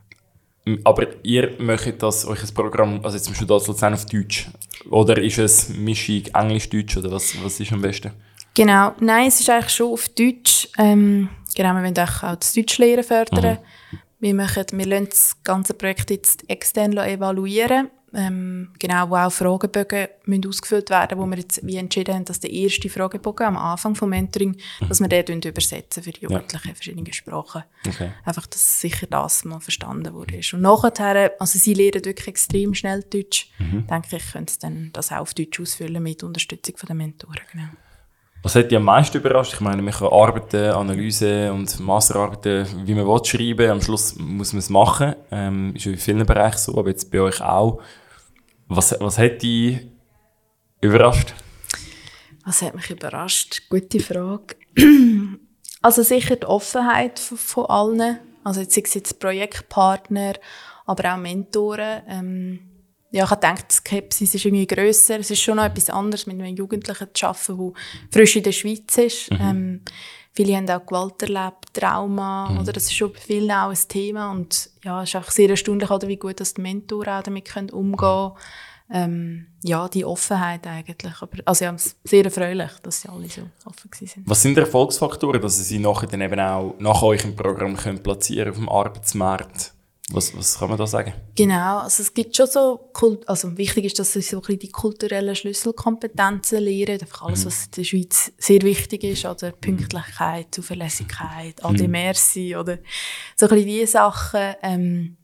[0.84, 4.48] Aber ihr möchtet das, euch ein Programm, also jetzt zum Beispiel das Luzern auf Deutsch,
[4.90, 8.12] oder ist es Mischung Englisch-Deutsch, oder was, was ist am besten?
[8.56, 10.70] Genau, nein, es ist eigentlich schon auf Deutsch.
[10.78, 13.60] Ähm, genau, wir wollen auch das Deutschlehren fördern.
[13.92, 14.00] Mhm.
[14.20, 20.08] Wir, machen, wir lassen das ganze Projekt jetzt extern evaluieren ähm, genau, wo auch Fragebögen
[20.26, 23.96] müssen ausgefüllt werden wo wir jetzt wie entschieden haben, dass der erste Fragebogen am Anfang
[23.96, 24.88] vom Mentoring, mhm.
[24.88, 26.76] dass wir den übersetzen für die Jugendlichen in ja.
[26.76, 27.64] verschiedene Sprachen.
[27.88, 28.12] Okay.
[28.26, 30.40] Einfach, dass sicher das mal verstanden wurde.
[30.54, 33.86] Und nachher, also sie lernen wirklich extrem schnell Deutsch, mhm.
[33.88, 37.36] denke ich, können sie dann das auch auf Deutsch ausfüllen mit Unterstützung von den Mentoren.
[37.52, 37.70] Genau.
[38.42, 39.54] Was hat dich am meisten überrascht?
[39.54, 43.70] Ich meine, man kann Arbeiten, Analyse und Masterarbeiten, wie man will, schreiben.
[43.70, 45.16] Am Schluss muss man es machen.
[45.30, 47.82] Ähm, ist in vielen Bereichen so, aber jetzt bei euch auch.
[48.70, 49.80] Was, was hat dich
[50.80, 51.34] überrascht?
[52.46, 53.64] Was hat mich überrascht?
[53.70, 54.56] Gute Frage.
[55.82, 58.20] also sicher die Offenheit von, von allen.
[58.46, 60.36] Also jetzt sei es Projektpartner,
[60.86, 62.04] aber auch Mentoren.
[62.08, 62.69] Ähm,
[63.12, 65.20] ja, ich habe gedacht, die Skepsis ist irgendwie grösser.
[65.20, 67.74] Es ist schon noch etwas anderes, mit einem Jugendlichen zu arbeiten, der
[68.12, 69.32] frisch in der Schweiz ist.
[69.32, 69.38] Mhm.
[69.42, 69.82] Ähm,
[70.34, 72.60] viele haben auch Gewalt erlebt, Trauma, mhm.
[72.60, 75.50] oder das ist schon bei vielen auch ein Thema und ja, es ist einfach sehr
[75.50, 78.32] erstaunlich, oder, wie gut dass die Mentoren auch damit können umgehen können.
[78.92, 81.22] Ähm, ja, die Offenheit eigentlich.
[81.22, 84.28] Aber, also ja, sehr erfreulich, dass sie alle so offen sind.
[84.28, 87.78] Was sind die Erfolgsfaktoren, dass Sie sie nachher dann eben auch nach euch im Programm
[87.78, 89.74] können platzieren auf dem Arbeitsmarkt?
[90.12, 91.14] Was, was kann man da sagen?
[91.36, 92.92] Genau, also es gibt schon so,
[93.28, 97.48] also wichtig ist, dass sie so ein die kulturellen Schlüsselkompetenzen lernen, einfach alles, mhm.
[97.48, 101.92] was in der Schweiz sehr wichtig ist, oder Pünktlichkeit, Zuverlässigkeit, mhm.
[101.92, 102.80] Merci oder
[103.36, 104.56] so ein diese Sachen.
[104.64, 105.18] Ähm,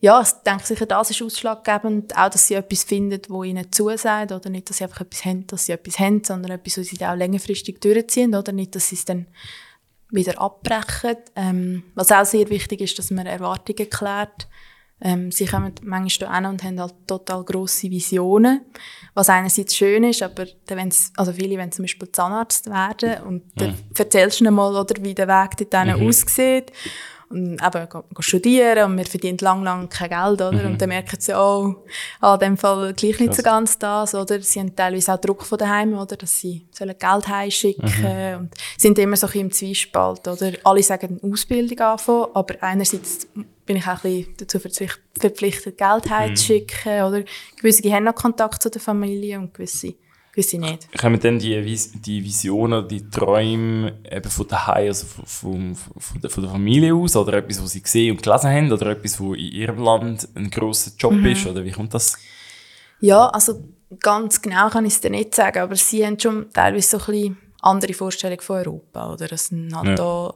[0.00, 4.30] ja, ich denke sicher, das ist ausschlaggebend, auch, dass sie etwas finden, wo ihnen zusagt,
[4.30, 7.04] oder nicht, dass sie einfach etwas haben, dass sie etwas haben, sondern etwas, was sie
[7.04, 9.26] auch längerfristig durchziehen, oder nicht, dass sie es dann
[10.10, 11.16] wieder abbrechen.
[11.36, 14.48] Ähm, was auch sehr wichtig ist, dass man Erwartungen klärt.
[15.00, 18.62] Ähm, sie kommen manchmal hin und haben halt total grosse Visionen,
[19.14, 23.44] was einerseits schön ist, aber dann, wenn's, also viele wollen zum Beispiel Zahnarzt werden und
[23.54, 23.76] dann mhm.
[23.96, 26.08] erzählst du ihnen mal, oder, wie der Weg dort mhm.
[26.08, 26.72] aussieht
[27.30, 27.88] und eben
[28.20, 30.52] studieren und wir verdienen lang, lang kein Geld, oder?
[30.52, 30.66] Mhm.
[30.66, 31.76] Und dann merken sie, oh,
[32.20, 34.40] ah, in dem Fall gleich nicht so ganz das, oder?
[34.40, 36.16] Sie haben teilweise auch Druck von daheim, oder?
[36.16, 38.38] Dass sie sollen Geld heimschicken mhm.
[38.38, 40.52] und sind immer so ein bisschen im Zwiespalt, oder?
[40.64, 43.26] Alle sagen Ausbildung anfangen, aber einerseits
[43.66, 46.10] bin ich auch ein bisschen dazu verpflichtet, Geld mhm.
[46.10, 47.04] heimzuschicken, mhm.
[47.04, 47.24] oder?
[47.56, 49.94] Gewisse haben noch Kontakt zu der Familie und gewisse
[50.32, 50.92] gewisse nicht.
[50.98, 56.42] Kommen dann die, die Visionen, die Träume eben von daheim, also von, von, der, von
[56.42, 59.52] der Familie aus, oder etwas, was sie gesehen und gelesen haben, oder etwas, wo in
[59.52, 61.26] ihrem Land ein grosser Job mhm.
[61.26, 62.16] ist, oder wie kommt das?
[63.00, 63.62] Ja, also
[64.00, 67.06] ganz genau kann ich es dir nicht sagen, aber sie haben schon teilweise so ein
[67.06, 69.32] bisschen andere Vorstellungen von Europa, oder?
[69.32, 69.94] Es halt ja.
[69.94, 70.34] da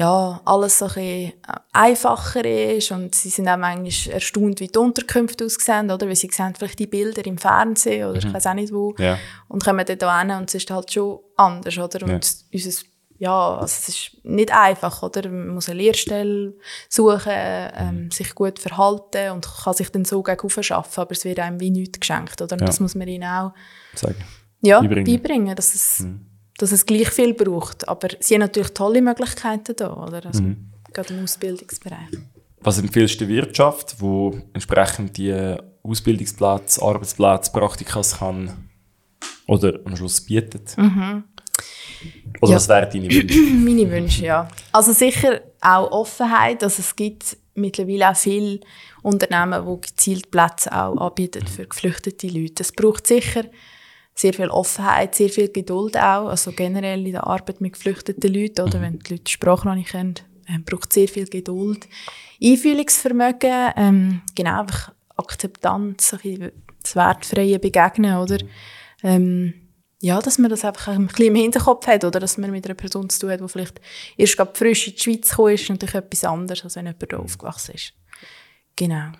[0.00, 1.32] ja, alles so ein bisschen
[1.72, 6.08] einfacher ist und sie sind auch manchmal erstaunt, wie die Unterkünfte aussehen, oder?
[6.08, 8.28] Weil sie sehen vielleicht die Bilder im Fernsehen oder mhm.
[8.28, 9.18] ich weiß auch nicht wo ja.
[9.48, 12.02] und kommen dann hin und es ist halt schon anders, oder?
[12.06, 12.48] Und ja.
[12.50, 12.82] unser
[13.18, 15.28] ja, also es ist nicht einfach, oder?
[15.28, 16.54] Man muss eine Lehrstelle
[16.88, 18.10] suchen, ähm, mhm.
[18.10, 21.70] sich gut verhalten und kann sich dann so gegen schaffen, aber es wird einem wie
[21.70, 22.54] nichts geschenkt, oder?
[22.54, 22.66] Und ja.
[22.66, 23.52] das muss man ihnen auch
[23.94, 24.24] Sagen.
[24.62, 25.04] Ja, beibringen.
[25.04, 26.29] beibringen dass es mhm
[26.60, 27.88] dass es gleich viel braucht.
[27.88, 30.26] Aber sie haben natürlich tolle Möglichkeiten da, oder?
[30.26, 30.70] Also, mhm.
[30.92, 32.08] Gerade im Ausbildungsbereich.
[32.60, 38.68] Was empfiehlst du der Wirtschaft, wo entsprechend die Ausbildungsplätze, Arbeitsplätze, Praktikas kann
[39.46, 40.76] oder am Schluss bietet?
[40.76, 41.24] Mhm.
[42.42, 42.56] Oder ja.
[42.56, 43.38] was wären deine Wünsche?
[43.54, 44.48] Meine Wünsche, ja.
[44.72, 46.62] Also sicher auch Offenheit.
[46.62, 48.60] Also es gibt mittlerweile auch viele
[49.02, 52.62] Unternehmen, die gezielt Plätze auch anbieten für geflüchtete Leute.
[52.62, 53.44] Es braucht sicher
[54.20, 58.60] sehr viel Offenheit, sehr viel Geduld auch, also generell in der Arbeit mit geflüchteten Leuten,
[58.60, 58.82] oder mhm.
[58.82, 60.14] wenn die Leute die Sprache noch nicht kennen,
[60.46, 61.88] äh, braucht sehr viel Geduld.
[62.42, 66.52] Einfühlungsvermögen, ähm, genau, einfach Akzeptanz, ein
[66.82, 68.38] das wertfreie Begegnen, oder?
[69.02, 69.54] Ähm,
[70.02, 72.74] ja, dass man das einfach ein bisschen im Hinterkopf hat, oder dass man mit einer
[72.74, 73.80] Person zu tun hat, die vielleicht
[74.16, 77.20] erst gerade frisch in die Schweiz gekommen ist, natürlich etwas anderes, als wenn jemand hier
[77.20, 77.92] aufgewachsen ist.
[78.76, 79.12] Genau.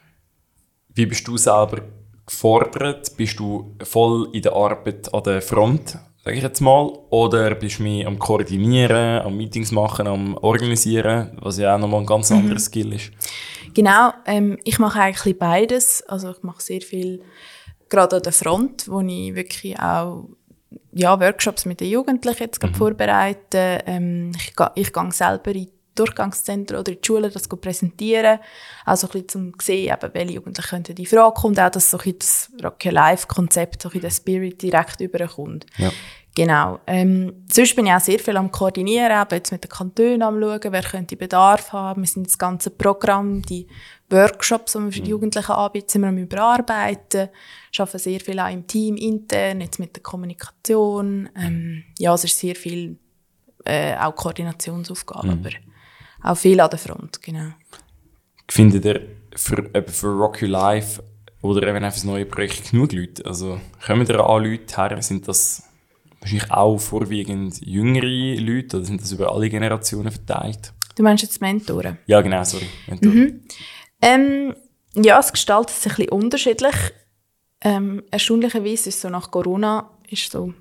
[0.94, 1.82] Wie bist du selber
[2.30, 3.16] gefordert?
[3.16, 6.92] Bist du voll in der Arbeit an der Front, sage ich jetzt mal?
[7.10, 12.00] Oder bist du mehr am Koordinieren, am Meetings machen, am Organisieren, was ja auch nochmal
[12.00, 12.38] ein ganz mhm.
[12.38, 13.10] anderes Skill ist?
[13.74, 16.02] Genau, ähm, ich mache eigentlich beides.
[16.08, 17.22] Also ich mache sehr viel
[17.88, 20.28] gerade an der Front, wo ich wirklich auch
[20.92, 22.74] ja, Workshops mit den Jugendlichen jetzt mhm.
[22.74, 23.80] vorbereite.
[23.86, 28.38] Ähm, ich, ich gehe selber in Durchgangszentren oder in die Schulen das präsentieren.
[28.84, 31.58] Also ein bisschen zum sehen, eben, welche Jugendlichen die Frage kommen.
[31.58, 35.66] Auch, dass so ein das Rocky Live-Konzept, so ein der Spirit direkt überkommt.
[35.78, 35.90] Ja.
[36.34, 36.78] Genau.
[36.86, 40.40] Ähm, sonst bin ich auch sehr viel am Koordinieren, eben jetzt mit den Kantonen am
[40.40, 42.02] schauen, wer könnte Bedarf haben.
[42.02, 43.66] Wir sind das ganze Programm, die
[44.10, 45.10] Workshops, die wir für die mhm.
[45.10, 47.28] Jugendlichen anbieten, sind wir am überarbeiten.
[47.72, 51.28] Wir arbeiten sehr viel auch im Team intern, jetzt mit der Kommunikation.
[51.36, 52.96] Ähm, ja, es ist sehr viel
[53.64, 55.38] äh, auch Koordinationsaufgaben, mhm.
[55.38, 55.50] aber
[56.22, 57.52] auch viel an der Front, genau.
[58.48, 59.00] Findet ihr
[59.34, 61.02] für, für Rock Your Life
[61.42, 63.24] oder eben einfach das neue Projekt genug Leute?
[63.24, 65.02] Also kommen da an Leute her?
[65.02, 65.62] Sind das
[66.20, 70.72] wahrscheinlich auch vorwiegend jüngere Leute oder sind das über alle Generationen verteilt?
[70.96, 71.98] Du meinst jetzt Mentoren?
[72.06, 72.66] Ja, genau, sorry.
[73.00, 73.40] Mhm.
[74.02, 74.54] Ähm,
[74.94, 76.74] ja, es gestaltet sich ein bisschen unterschiedlich.
[77.62, 80.52] Ähm, erstaunlicherweise ist so nach Corona ist so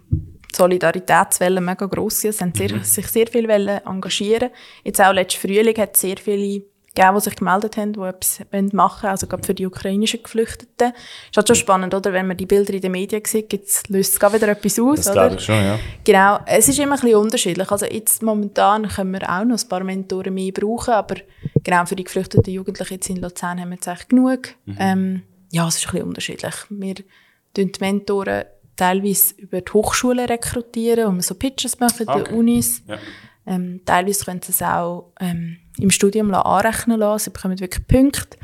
[0.55, 2.23] Solidaritätswelle mega gross.
[2.23, 2.83] Es haben sehr, mhm.
[2.83, 4.49] sich sehr viele engagieren
[4.83, 6.63] Jetzt auch letztes Frühling hat es sehr viele
[6.95, 8.41] gegeben, die sich gemeldet haben, die etwas
[8.73, 10.93] machen wollen, also gerade für die ukrainischen Geflüchteten.
[11.29, 12.13] Ist halt schon spannend, oder?
[12.13, 13.51] Wenn man die Bilder in den Medien sieht,
[13.89, 15.79] löst es wieder etwas aus, Das glaube ich schon, ja.
[16.03, 16.39] Genau.
[16.45, 17.71] Es ist immer ein bisschen unterschiedlich.
[17.71, 21.15] Also jetzt momentan können wir auch noch ein paar Mentoren mehr brauchen, aber
[21.63, 24.49] genau für die geflüchteten Jugendlichen jetzt in Luzern haben wir jetzt echt genug.
[24.65, 24.77] Mhm.
[24.79, 26.55] Ähm, ja, es ist ein bisschen unterschiedlich.
[26.69, 28.45] Wir tun die Mentoren
[28.79, 32.23] teilweise über die Hochschulen rekrutieren, wir so Pitches machen, okay.
[32.29, 32.81] die Unis.
[32.87, 32.97] Ja.
[33.45, 37.25] Ähm, teilweise können sie es auch ähm, im Studium anrechnen lassen.
[37.25, 38.37] Sie bekommen wirklich Punkte.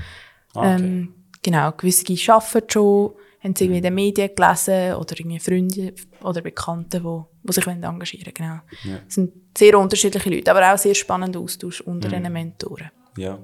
[0.54, 0.84] Ah, okay.
[0.84, 5.94] Ähm, genau, gewisse arbeiten schon, haben sie irgendwie in den Medien gelesen oder irgendwie Freunde
[6.22, 8.34] oder Bekannte, die, die sich engagieren wollen.
[8.34, 8.60] Genau.
[8.84, 9.00] Ja.
[9.08, 12.24] Es sind sehr unterschiedliche Leute, aber auch sehr spannender Austausch unter Mhm.
[12.24, 12.92] den Mentoren.
[13.18, 13.38] Ja.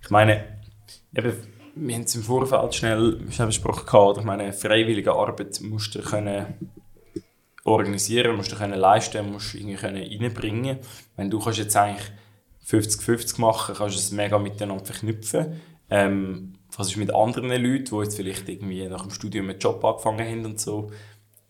[0.00, 0.44] Ich meine,
[1.16, 1.32] eben,
[1.76, 6.54] wir haben es im Vorfeld schnell besprochen, gehabt, ich meine, freiwillige Arbeit musst du können
[7.64, 10.78] organisieren, musst du können leisten, musst du irgendwie können reinbringen.
[11.16, 12.10] Wenn du kannst jetzt eigentlich
[12.66, 15.60] 50-50 machen, kannst du es mega miteinander verknüpfen.
[15.90, 19.84] Ähm, was ist mit anderen Leuten, die jetzt vielleicht irgendwie nach dem Studium einen Job
[19.84, 20.90] angefangen haben und so.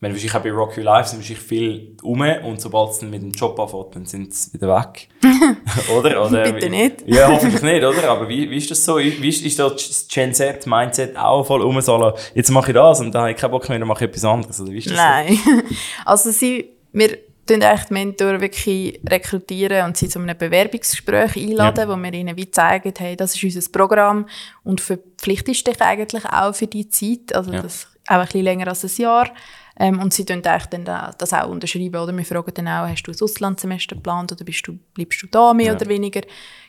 [0.05, 3.23] Meine, wahrscheinlich auch bei Rock Your Life sind wahrscheinlich viel um und sobald es mit
[3.23, 5.09] dem Job anfängt, dann sind sie wieder weg.
[5.97, 6.27] oder?
[6.27, 6.53] oder?
[6.53, 7.05] Bitte nicht.
[7.07, 8.11] Ja, hoffentlich nicht, oder?
[8.11, 8.99] Aber wie, wie ist das so?
[8.99, 13.01] Wie ist, ist das Gen Z, Mindset auch voll um so, jetzt mache ich das
[13.01, 14.61] und dann habe ich keinen Bock mehr, dann mache ich etwas anderes?
[14.61, 15.39] Oder wie ist das Nein.
[16.05, 21.89] Also sie, wir tun echt die Mentoren wirklich rekrutieren und sie zu einem Bewerbungsgespräch einladen,
[21.89, 24.27] wo wir ihnen wie zeigen, hey, das ist unser Programm
[24.65, 27.63] und verpflichtest dich eigentlich auch für die Zeit, also Ja.
[27.63, 29.31] das auch ein bisschen länger als ein Jahr.
[29.77, 32.17] Ähm, und sie tun eigentlich dann da- das auch unterschreiben, oder?
[32.17, 35.53] Wir fragen dann auch, hast du ein Auslandssemester geplant oder bist du, bleibst du da
[35.53, 35.75] mehr Ja.
[35.75, 36.21] oder weniger?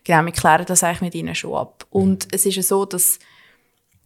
[0.04, 1.86] Genau, wir klären das eigentlich mit ihnen schon ab.
[1.92, 3.20] Und es ist ja so, dass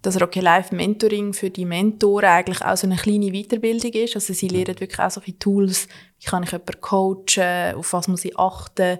[0.01, 4.15] das Rocky Life Mentoring für die Mentoren eigentlich auch so eine kleine Weiterbildung ist.
[4.15, 5.87] Also sie lernen wirklich auch solche Tools,
[6.19, 8.99] wie kann ich jemanden coachen, auf was muss ich achten.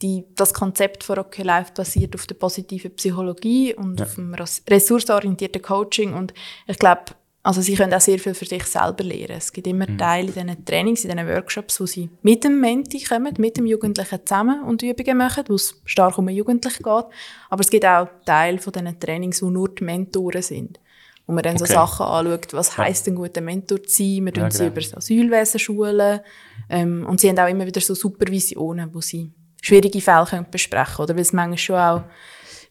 [0.00, 4.06] Die, das Konzept von Rocky Life basiert auf der positiven Psychologie und Ja.
[4.06, 6.32] auf dem res- ressourcenorientierten Coaching und
[6.68, 7.02] ich glaube,
[7.48, 9.38] also sie können auch sehr viel für sich selber lernen.
[9.38, 13.02] Es gibt immer Teile in diesen Trainings, in diesen Workshops, wo sie mit dem Menti
[13.02, 17.04] kommen, mit dem Jugendlichen zusammen und Übungen machen, wo es stark um den Jugendlichen geht.
[17.48, 20.78] Aber es gibt auch Teile von diesen Trainings, wo nur die Mentoren sind.
[21.26, 21.72] Wo man dann so Okay.
[21.72, 24.26] Sachen anschaut, was heisst ein guter Mentor zu sein.
[24.26, 24.70] Wir Ja, sie genau.
[24.70, 26.20] über das Asylwesen schulen.
[26.68, 29.32] Ähm, und sie haben auch immer wieder so Supervisionen, wo sie
[29.62, 31.04] schwierige Fälle können besprechen können.
[31.04, 32.02] Oder weil es manchmal schon auch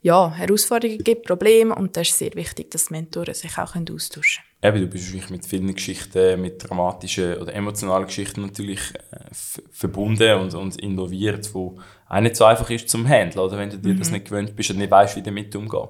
[0.01, 1.75] ja, Herausforderungen gibt, Probleme.
[1.75, 4.88] Und da ist es sehr wichtig, dass die Mentoren sich auch können austauschen Eben, du
[4.88, 8.81] bist wahrscheinlich mit vielen Geschichten, mit dramatischen oder emotionalen Geschichten natürlich
[9.12, 9.29] äh,
[9.69, 11.79] verbunden und, und involviert, wo
[12.10, 13.57] auch nicht so einfach ist zum Handeln, oder?
[13.57, 15.89] Wenn du dir das nicht gewöhnt bist und nicht weißt, wie damit umgehen.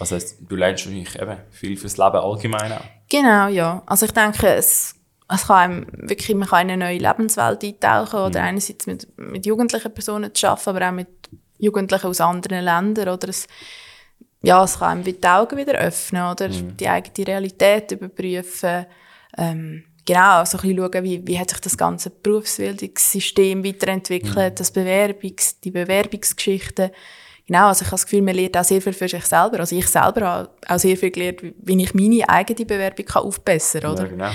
[0.00, 2.84] Also heisst, du lernst wahrscheinlich eben viel fürs Leben allgemein auch.
[3.08, 3.82] Genau, ja.
[3.86, 4.96] Also ich denke, es,
[5.32, 9.46] es kann einem wirklich, man kann in eine neue Lebenswelt eintauchen oder einerseits mit, mit
[9.46, 11.08] jugendlichen Personen zu arbeiten, aber auch mit
[11.62, 13.46] Jugendlichen aus anderen Ländern oder es,
[14.42, 18.86] ja, es kann einem die Augen wieder öffnen oder die eigene Realität überprüfen.
[19.38, 24.74] Ähm, genau, also ein bisschen schauen, wie, wie hat sich das ganze Berufsbildungssystem weiterentwickelt, das
[24.74, 26.90] Bewerbungs-, die Bewerbungsgeschichten.
[27.46, 29.60] Genau, also ich habe das Gefühl, man lernt auch sehr viel für sich selber.
[29.60, 33.22] Also ich selber habe auch sehr viel gelernt, wie- wie ich meine eigene Bewerbung kann
[33.24, 34.02] aufbessern kann, oder?
[34.04, 34.30] Ja, genau.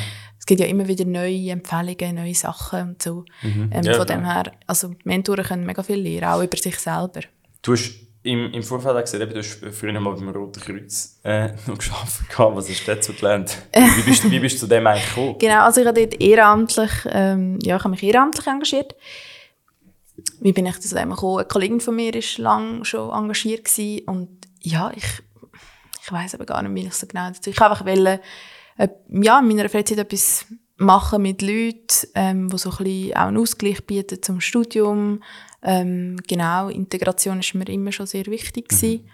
[0.47, 3.25] Es gibt ja immer wieder neue Empfehlungen, neue Sachen und so.
[3.43, 7.19] Ähm, Ja, von dem her, also Mentoren können mega viel lernen, auch über sich selber.
[7.61, 7.91] Du hast
[8.23, 11.77] im, im Vorfeld auch gesagt, eben, du hast früher mal beim Roten Kreuz äh, noch
[11.77, 12.29] gearbeitet.
[12.29, 12.55] gehabt.
[12.55, 13.57] Was hast du dazu gelernt?
[13.73, 15.35] Wie bist, wie bist du zu dem eigentlich gekommen?
[15.39, 18.95] Genau, also ich habe dort ehrenamtlich, ähm, ja, ich habe mich ehrenamtlich engagiert.
[20.39, 21.39] Wie bin ich zu dem gekommen?
[21.39, 24.29] Eine Kollegin von mir war lange schon engagiert gewesen und
[24.61, 25.03] ja, ich,
[26.05, 27.49] ich weiß aber gar nicht, wie ich so genau dazu.
[27.49, 28.21] Ich einfach wollte,
[28.77, 30.45] ja, in meiner Freizeit etwas
[30.77, 35.23] machen mit Leuten, ähm, die so ein bisschen auch einen Ausgleich bieten zum Studium.
[35.63, 39.09] Ähm, genau, Integration ist mir immer schon sehr wichtig gewesen.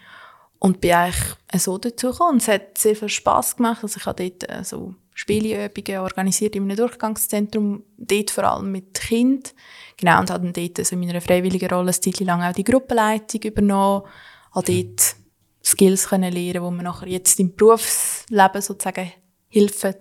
[0.58, 2.32] Und bin eigentlich so dazu gekommen.
[2.32, 3.82] Und es hat sehr viel Spass gemacht.
[3.82, 8.94] Also ich habe dort äh, so Spieleübungen organisiert in einem Durchgangszentrum, dort vor allem mit
[8.94, 9.54] Kind.
[9.96, 12.64] Genau, und habe dann dort also in meiner freiwilligen Rolle eine Zeit lang auch die
[12.64, 14.06] Gruppenleitung übernommen.
[14.52, 15.16] Habe dort
[15.64, 19.12] Skills können lernen, die mir nachher jetzt im Berufsleben sozusagen
[19.54, 19.94] helfen.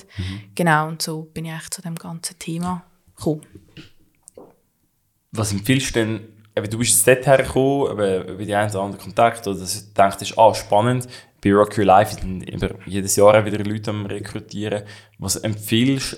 [0.56, 2.84] Genau, und so bin ich zu dem ganzen Thema
[3.16, 3.42] gekommen.
[5.32, 6.20] Was empfiehlst du denn,
[6.56, 9.88] eben, du bist jetzt dort hergekommen, eben, über die einen oder anderen Kontakt, oder dass
[9.88, 11.08] du denkst, ah, spannend,
[11.44, 12.46] bei Rock Your Life sind
[12.86, 14.84] jedes Jahr wieder Leute am Rekrutieren.
[15.20, 16.18] Was empfiehlst du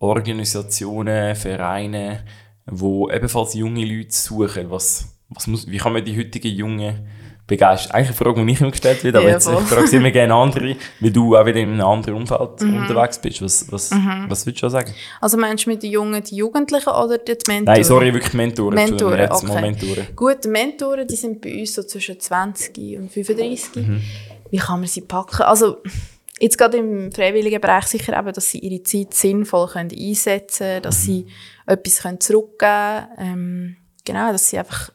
[0.00, 2.24] Organisationen, Vereine,
[2.66, 4.70] wo ebenfalls junge Leute suchen?
[4.70, 7.08] Was, was muss, wie kann man die heutigen Jungen
[7.48, 7.90] begeistern?
[7.96, 9.60] Eigentlich eine Frage, die nicht immer gestellt wird, aber Ja, jetzt voll.
[9.60, 12.76] ich frage sie immer gerne andere, weil du auch wieder in einem anderen Umfeld Mhm.
[12.82, 13.42] unterwegs bist.
[13.42, 13.90] Was, was,
[14.28, 14.94] was würdest du sagen?
[15.20, 17.64] Also meinst du mit den Jungen die Jugendlichen oder die Mentoren?
[17.64, 18.74] Nein, sorry, wirklich Mentoren.
[18.76, 19.60] Mentoren, jetzt mal okay.
[19.62, 20.06] Mentoren.
[20.14, 23.74] Gut, Mentoren, die sind bei uns so zwischen 20 und 35.
[23.84, 24.00] Mhm.
[24.50, 25.42] Wie kann man sie packen?
[25.42, 25.78] Also,
[26.40, 30.82] jetzt gerade im freiwilligen Bereich sicher eben, dass sie ihre Zeit sinnvoll können einsetzen können,
[30.82, 31.26] dass sie
[31.66, 33.06] etwas können zurückgeben können.
[33.18, 34.90] Ähm, genau, dass sie einfach,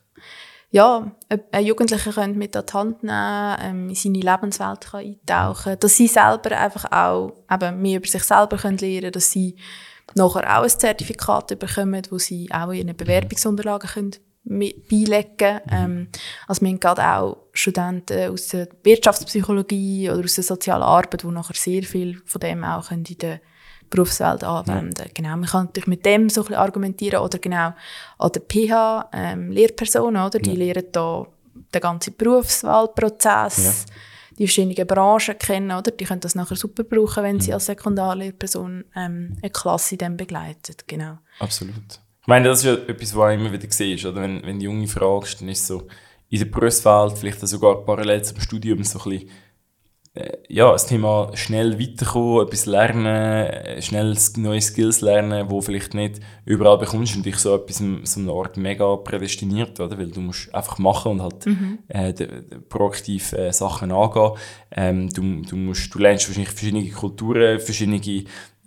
[0.73, 1.11] ja,
[1.51, 5.95] einen Jugendlichen können mit an die Hand nehmen, ähm, in seine Lebenswelt kann eintauchen dass
[5.95, 9.55] sie selber einfach auch eben mehr über sich selber können lernen dass sie
[10.15, 14.15] nachher auch ein Zertifikat bekommen, wo sie auch in ihren Bewerbungsunterlagen können
[14.89, 15.61] beilegen.
[15.71, 16.07] Ähm,
[16.47, 21.27] also wir haben gerade auch Studenten aus der Wirtschaftspsychologie oder aus der sozialen Arbeit, die
[21.27, 23.41] nachher sehr viel von dem auch in der
[23.93, 25.11] Berufswelt anwenden ja.
[25.13, 27.73] Genau, man kann natürlich mit dem so ein bisschen argumentieren oder genau
[28.17, 30.39] an der PH ähm, Lehrpersonen, oder?
[30.39, 30.55] Die ja.
[30.55, 31.27] lehren da
[31.73, 33.95] den ganzen Berufswahlprozess, ja.
[34.39, 35.91] die verschiedenen Branchen kennen, oder?
[35.91, 40.87] Die können das nachher super brauchen, wenn sie als Sekundarlehrperson ähm, eine Klasse dann begleitet,
[40.87, 41.19] genau.
[41.39, 41.99] Absolut.
[42.21, 44.21] Ich meine, das ist ja etwas, was immer wieder siehst, oder?
[44.21, 45.87] Wenn, wenn du junge fragst, dann ist so
[46.29, 49.29] in der Berufswelt, vielleicht sogar parallel zum Studium, so ein bisschen
[50.47, 56.19] ja, das Thema schnell weiterkommen, etwas lernen, äh, schnell neue Skills lernen, wo vielleicht nicht
[56.45, 59.97] überall bekommst und dich so etwas so eine Art mega prädestiniert, oder?
[59.97, 61.79] Weil du musst einfach machen und halt mhm.
[61.87, 62.13] äh,
[62.69, 64.31] proaktiv äh, Sachen angehen.
[64.71, 67.99] Ähm, du, du, musst, du lernst wahrscheinlich verschiedene Kulturen, verschiedene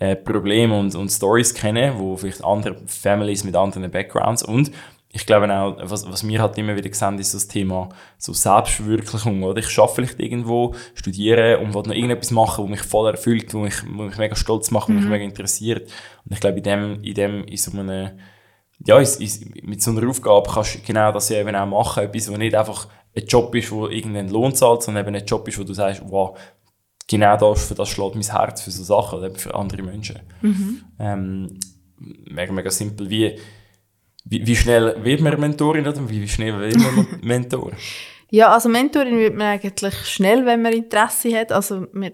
[0.00, 4.72] äh, Probleme und, und Stories kennen, wo vielleicht andere Families mit anderen Backgrounds und
[5.16, 9.42] ich glaube auch, was, was wir halt immer wieder sehen, ist das Thema so Selbstverwirklichung.
[9.42, 9.60] Oder?
[9.60, 13.60] Ich arbeite vielleicht irgendwo, studiere und will noch irgendetwas machen, was mich voll erfüllt, wo
[13.60, 14.96] mich, wo mich mega stolz macht, mhm.
[14.96, 15.90] mich mega interessiert.
[16.24, 18.10] Und ich glaube, in dem, in dem, in so einem,
[18.84, 22.04] ja, in, in, mit so einer Aufgabe kannst du genau das ja eben auch machen.
[22.04, 25.48] Etwas, was nicht einfach ein Job ist, wo irgendeinen Lohn zahlt, sondern eben ein Job
[25.48, 26.38] ist, wo du sagst, wow,
[27.08, 30.20] genau das, für das schlägt mein Herz für so Sachen, oder für andere Menschen.
[30.42, 30.82] Mhm.
[30.98, 31.58] Ähm,
[31.98, 33.08] mega, mega simpel.
[33.08, 33.38] Wie,
[34.28, 37.72] wie, wie schnell wird man Mentorin oder wie schnell wird man Mentor?
[38.30, 41.52] ja, also Mentorin wird man eigentlich schnell, wenn man Interesse hat.
[41.52, 42.12] Also man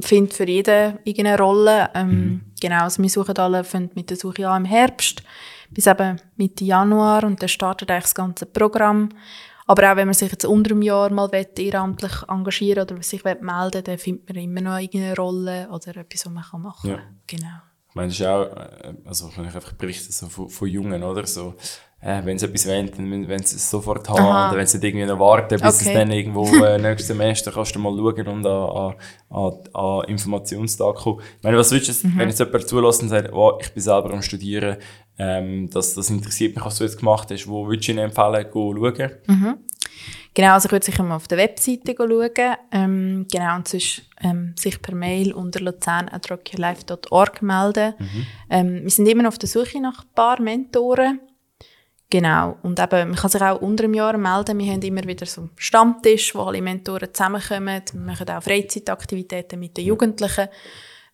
[0.00, 1.90] findet für jeden irgendeine Rolle.
[1.94, 2.40] Ähm, mhm.
[2.60, 3.64] Genau, also wir suchen alle
[3.94, 5.22] mit der Suche an im Herbst
[5.70, 9.08] bis eben Mitte Januar und dann startet eigentlich das ganze Programm.
[9.66, 13.46] Aber auch wenn man sich jetzt unter einem Jahr mal ehrenamtlich engagieren oder sich melden
[13.46, 16.90] will, dann findet man immer noch irgendeine Rolle oder etwas, was man machen kann.
[16.90, 16.98] Ja.
[17.26, 17.62] Genau.
[17.94, 21.00] Ich meine, das ist auch, äh, also wenn ich einfach berichte so von, von Jungen,
[21.04, 21.24] oder?
[21.28, 21.54] So,
[22.00, 24.48] äh, wenn sie etwas wollen, dann wenn sie es sofort haben, Aha.
[24.48, 25.88] oder wenn sie irgendwie noch warten, bis okay.
[25.90, 28.94] es dann irgendwo äh, nächstes Semester kannst du mal schauen und an,
[29.30, 31.20] an, an Informationstag kommen.
[31.20, 32.18] Ich meine, was willst du, mhm.
[32.18, 34.78] wenn jetzt jemand zulässt und sagt, oh, ich bin selber am Studieren,
[35.16, 38.44] ähm, das, das interessiert mich, was du jetzt gemacht hast, wo würdest du ihnen empfehlen,
[38.50, 39.10] go schauen?
[39.28, 39.58] Mhm.
[40.34, 42.56] Genau, also ich würde sicher mal auf der Webseite schauen.
[42.72, 47.94] Ähm, genau, und sonst ähm, sich per Mail unter luzern.rockylife.org melden.
[47.98, 48.26] Mhm.
[48.50, 51.20] Ähm, wir sind immer auf der Suche nach ein paar Mentoren.
[52.10, 54.58] Genau, und eben, man kann sich auch unter einem Jahr melden.
[54.58, 57.82] Wir haben immer wieder so einen Stammtisch, wo alle Mentoren zusammenkommen.
[57.92, 60.48] Wir machen auch Freizeitaktivitäten mit den Jugendlichen.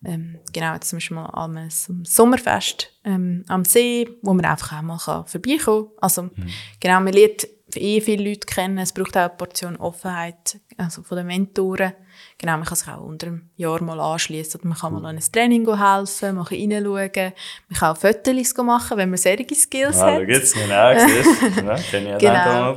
[0.03, 4.81] Ähm, genau, jetzt zum Beispiel mal am Sommerfest ähm, am See, wo man einfach auch
[4.81, 5.97] mal vorbeikommen kann.
[6.01, 6.49] Also, mhm.
[6.79, 8.77] genau, man lernt eh viele Leute kennen.
[8.77, 11.93] Es braucht auch eine Portion Offenheit also von den Mentoren.
[12.37, 14.61] Genau, man kann sich auch unter einem Jahr mal anschließen.
[14.63, 17.33] Man kann mal an ein Training helfen, mal reinschauen.
[17.69, 20.19] Man kann auch Fotos machen, wenn man solche Skills ah, hat.
[20.21, 21.75] Ja, gibt's genau.
[21.91, 22.75] Kenne ich genau.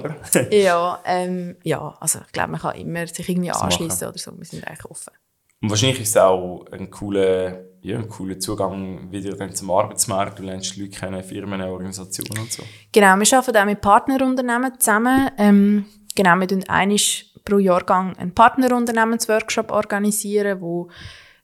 [0.50, 4.37] ja, ähm, ja, also ich glaube, man kann immer sich irgendwie anschließen oder so.
[4.37, 5.12] Wir sind eigentlich offen.
[5.64, 10.38] Und wahrscheinlich ist es auch ein cooler, ja, ein cooler Zugang wieder dann zum Arbeitsmarkt.
[10.38, 12.62] Du lernst Leute kennen, Firmen, Organisationen und so.
[12.92, 15.31] Genau, wir arbeiten auch mit Partnerunternehmen zusammen.
[15.38, 16.98] Ähm, genau, wir organisieren einmal
[17.46, 20.90] pro Jahrgang einen Partnerunternehmensworkshop organisieren, wo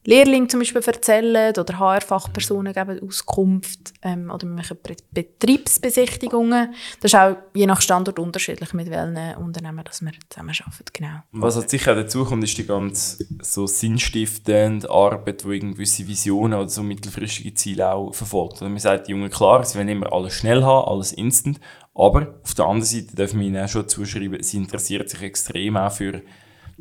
[0.04, 4.78] Lehrlinge zum Beispiel erzählen oder HR-Fachpersonen geben Auskunft ähm, oder wir machen
[5.10, 6.74] Betriebsbesichtigungen.
[7.00, 10.84] Das ist auch je nach Standort unterschiedlich, mit welchen Unternehmen dass wir zusammenarbeiten.
[10.92, 11.22] Genau.
[11.32, 16.68] Was halt sicher dazu kommt, ist die ganz so sinnstiftende Arbeit, die gewisse Visionen oder
[16.68, 18.54] so mittelfristige Ziele auch verfolgt.
[18.54, 21.60] Also man sagt die Jungen klar, sie wollen immer alles schnell haben, alles instant,
[21.94, 25.76] aber auf der anderen Seite dürfen wir ihnen auch schon zuschreiben, sie interessiert sich extrem
[25.76, 26.22] auch für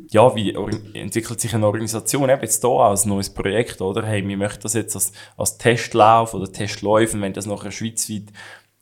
[0.08, 0.54] ja, wie
[0.94, 4.04] entwickelt sich eine Organisation eben jetzt hier als neues Projekt, oder?
[4.04, 8.32] Hey, wir möchten das jetzt als, als Testlauf oder Testläufe, und wenn das nachher schweizweit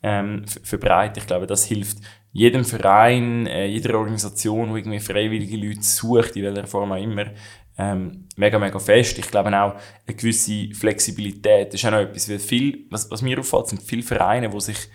[0.03, 1.99] ähm, verbreitet, ich glaube, das hilft
[2.33, 7.27] jedem Verein, äh, jeder Organisation, die irgendwie freiwillige Leute sucht, in welcher Form auch immer,
[7.79, 9.19] ähm, mega, mega fest.
[9.19, 9.75] Ich glaube auch
[10.07, 11.73] eine gewisse Flexibilität.
[11.73, 14.89] Ist auch noch etwas, weil viel, was, was mir auffällt, sind viele Vereine, die sich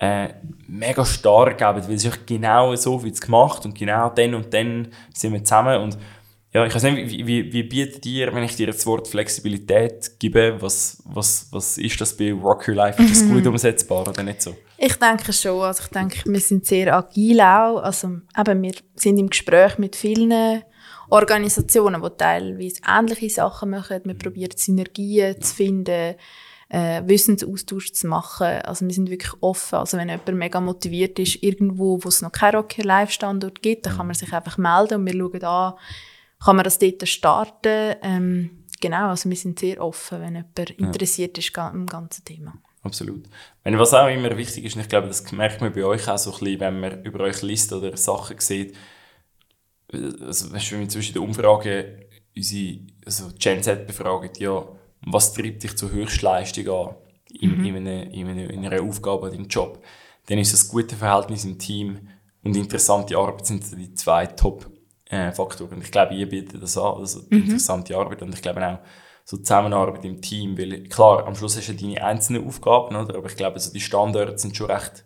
[0.00, 0.30] äh,
[0.66, 4.52] mega stark geben, weil es ist genau so wie es gemacht und genau dann und
[4.52, 5.98] dann sind wir zusammen und
[6.52, 10.18] ja, ich weiß nicht, wie, wie, wie bietet dir, wenn ich dir das Wort Flexibilität
[10.18, 13.00] gebe, was, was, was ist das bei Rock Your Life?
[13.00, 13.52] Ist das gut mhm.
[13.52, 14.56] umsetzbar oder nicht so?
[14.76, 15.60] Ich denke schon.
[15.60, 17.78] Also ich denke, wir sind sehr agil auch.
[17.78, 20.64] Also eben, wir sind im Gespräch mit vielen
[21.08, 24.00] Organisationen, die teilweise ähnliche Sachen machen.
[24.02, 26.16] Wir probieren Synergien zu finden
[26.70, 28.46] äh, Wissensaustausch zu machen.
[28.46, 29.76] Also wir sind wirklich offen.
[29.76, 33.86] Also wenn jemand mega motiviert ist, irgendwo, wo es noch keinen Rocker Live Standort gibt,
[33.86, 35.74] dann kann man sich einfach melden und wir schauen an,
[36.42, 37.96] kann man das dort starten.
[38.02, 42.54] Ähm, genau, also wir sind sehr offen, wenn jemand interessiert ist am ganzen Thema.
[42.82, 43.28] absolut.
[43.64, 46.18] Wenn, was auch immer wichtig ist, und ich glaube, das merkt man bei euch auch
[46.18, 48.76] so ein bisschen, wenn man über euch liest oder Sachen sieht,
[49.92, 52.04] also, weißt du, wenn wir zwischen den Umfragen
[52.36, 54.64] unsere also Gen Z befragen, ja,
[55.02, 56.94] was treibt dich zur Höchstleistung an
[57.32, 57.64] in, mhm.
[57.64, 59.82] in, einer, in, einer, in einer Aufgabe oder im Job,
[60.26, 62.08] dann ist das gute Verhältnis im Team
[62.42, 65.74] und interessante Arbeit sind die zwei Top-Faktoren.
[65.74, 67.38] Und ich glaube, ihr bietet das an, also mhm.
[67.38, 68.78] interessante Arbeit und ich glaube auch,
[69.24, 73.16] so Zusammenarbeit im Team, weil klar, am Schluss hast du deine einzelnen Aufgaben, oder?
[73.16, 75.04] aber ich glaube, also die Standards sind schon recht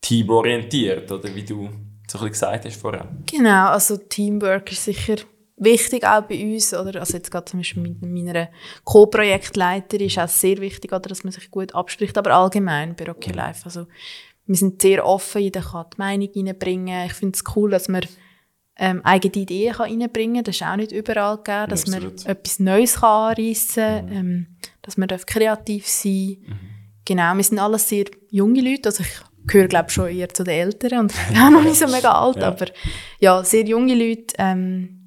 [0.00, 1.68] teamorientiert, oder wie du
[2.06, 3.08] so ein bisschen gesagt hast vorher.
[3.26, 5.16] Genau, also Teamwork ist sicher
[5.56, 7.00] wichtig auch bei uns, oder?
[7.00, 8.48] Also jetzt gerade zum Beispiel mit meiner
[8.84, 13.32] Co-Projektleiterin ist auch sehr wichtig, oder, dass man sich gut abspricht, aber allgemein bei Rocky
[13.32, 13.62] Life.
[13.64, 13.86] Also
[14.46, 17.06] wir sind sehr offen, jeder kann die Meinung reinbringen.
[17.06, 18.02] Ich finde es cool, dass man
[18.76, 20.44] ähm, eigene Ideen kann reinbringen kann.
[20.44, 24.12] Das ist auch nicht überall gegeben, dass ja, man etwas Neues kann anreissen kann, mhm.
[24.12, 24.46] ähm,
[24.82, 26.48] dass man kreativ sein darf.
[26.48, 26.68] Mhm.
[27.06, 30.54] Genau, wir sind alles sehr junge Leute, also ich gehöre glaube schon eher zu den
[30.54, 32.48] Älteren und auch noch nicht so mega alt, ja.
[32.48, 32.66] aber
[33.20, 35.03] ja, sehr junge Leute, ähm,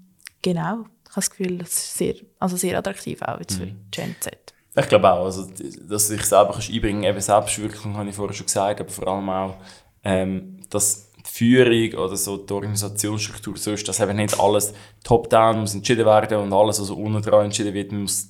[0.47, 3.85] genau, ich habe das Gefühl, das ist sehr, also sehr attraktiv auch jetzt für mhm.
[3.91, 4.53] Gen Z.
[4.75, 5.47] Ich glaube auch, also,
[5.89, 8.89] dass du dich selber kannst einbringen kannst, eben Selbstwirkung habe ich vorher schon gesagt, aber
[8.89, 9.55] vor allem auch,
[10.03, 14.73] ähm, dass die Führung oder so die Organisationsstruktur so ist, dass eben nicht alles
[15.03, 18.27] top-down muss entschieden werden und alles, was also unten dran entschieden wird, muss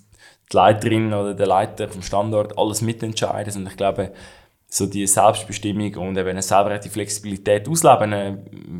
[0.51, 3.53] die Leiterin oder der Leiter vom Standort alles mitentscheiden.
[3.57, 4.13] Und ich glaube,
[4.69, 8.13] so die Selbstbestimmung und eben selber die Flexibilität ausleben,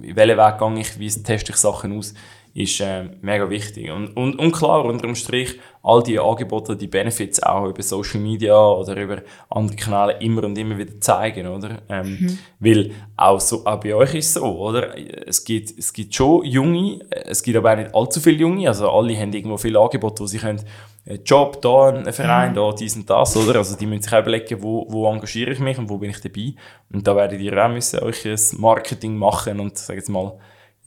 [0.03, 2.13] in welchen Weg gehe ich, wie teste ich Sachen aus,
[2.53, 3.91] ist äh, mega wichtig.
[3.91, 8.57] Und, und, und klar, unterm Strich, all die Angebote, die Benefits auch über Social Media
[8.57, 11.81] oder über andere Kanäle immer und immer wieder zeigen, oder?
[11.87, 12.39] Ähm, mhm.
[12.59, 14.95] Weil auch, so, auch bei euch ist es so, oder?
[15.27, 18.89] Es gibt, es gibt schon Junge, es gibt aber auch nicht allzu viele Junge, also
[18.89, 20.61] alle haben irgendwo viele Angebote, wo sie können,
[21.07, 22.55] einen Job, da ein Verein, mhm.
[22.55, 23.59] da dies und das, oder?
[23.59, 26.19] Also die müssen sich auch überlegen, wo, wo engagiere ich mich und wo bin ich
[26.19, 26.53] dabei.
[26.91, 30.33] Und da werdet ihr auch müssen euch ein Marketing machen und, sag jetzt mal,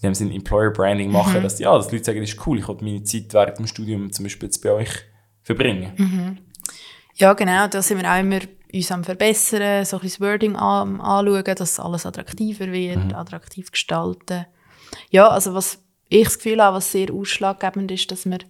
[0.03, 1.43] in dem Sinne Employer Branding machen, mhm.
[1.43, 3.67] dass, ja, dass die Leute sagen, das ist cool, ich wollte meine Zeit während dem
[3.67, 4.91] Studium zum Beispiel jetzt bei euch
[5.43, 5.93] verbringen.
[5.97, 6.39] Mhm.
[7.17, 8.41] Ja, genau, da sind wir auch immer
[8.73, 13.15] uns am verbessern, so ein bisschen das Wording an, anschauen, dass alles attraktiver wird, mhm.
[13.15, 14.47] attraktiv gestalten.
[15.11, 15.79] Ja, also was
[16.09, 18.43] ich das Gefühl habe, was sehr ausschlaggebend ist, dass man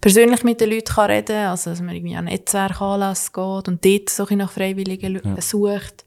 [0.00, 4.10] persönlich mit den Leuten reden kann, also dass man irgendwie an Netzwerkanlässe geht und dort
[4.10, 5.40] so nach Freiwilligen ja.
[5.40, 6.04] sucht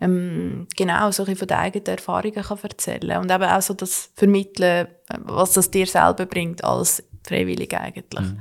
[0.00, 4.10] ähm, genau so ein von den eigenen Erfahrungen kann erzählen und eben auch so das
[4.14, 4.88] Vermitteln,
[5.24, 8.26] was das dir selber bringt als Freiwillig eigentlich.
[8.26, 8.40] Mhm.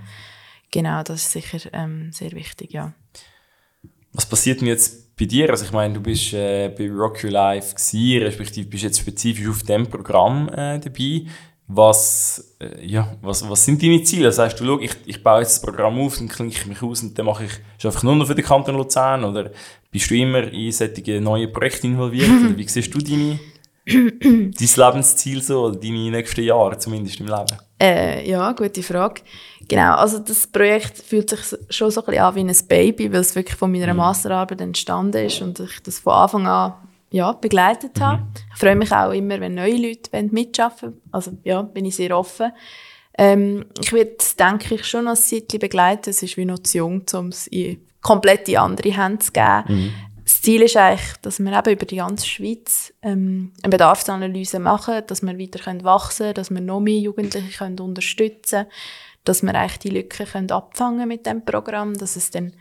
[0.71, 2.93] Genau, das ist sicher ähm, sehr wichtig, ja.
[4.11, 5.49] Was passiert denn jetzt bei dir?
[5.49, 9.47] Also ich meine, du bist äh, bei Rock Your Life gewesen, respektive bist jetzt spezifisch
[9.47, 11.25] auf dem Programm äh, dabei.
[11.68, 14.36] Was, äh, ja, was, was sind deine Ziele?
[14.36, 17.01] Heißt, du, schau, ich, ich baue jetzt das Programm auf, dann klinke ich mich aus
[17.03, 19.49] und dann mache ich, ist einfach nur noch für den Kanton Luzern oder
[19.89, 22.30] bist du immer in solche neue Projekte involviert?
[22.45, 23.39] oder wie siehst du deine,
[23.86, 27.57] dein Lebensziel so oder deine nächsten Jahre zumindest im Leben?
[27.82, 29.22] Äh, ja, gute Frage.
[29.68, 33.22] Genau, also das Projekt fühlt sich schon so ein bisschen an wie ein Baby, weil
[33.22, 33.99] es wirklich von meiner mhm.
[33.99, 36.74] Masterarbeit entstanden ist und ich das von Anfang an
[37.14, 38.01] ja, begleitet mhm.
[38.01, 38.24] habe.
[38.53, 41.01] Ich freue mich auch immer, wenn neue Leute mitarbeiten wollen.
[41.11, 42.51] Also ja, bin ich sehr offen.
[43.16, 46.09] Ähm, ich werde, denke ich, schon als Zeit begleiten.
[46.09, 49.64] Es ist wie noch zu jung, um es in komplett in andere Hände zu geben.
[49.68, 49.93] Mhm.
[50.24, 55.03] Das Ziel ist eigentlich, dass wir eben über die ganze Schweiz ähm, eine Bedarfsanalyse machen,
[55.05, 58.72] dass wir weiter können wachsen können, dass wir noch mehr Jugendliche können unterstützen können,
[59.24, 62.53] dass wir eigentlich die Lücken können abfangen mit dem Programm, dass es dann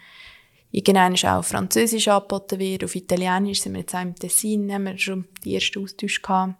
[0.73, 4.85] Irgendwann ist auch Französisch angeboten wird, auf Italienisch sind wir jetzt auch im Tessin, haben
[4.85, 6.55] wir schon die ersten Austausch gehabt.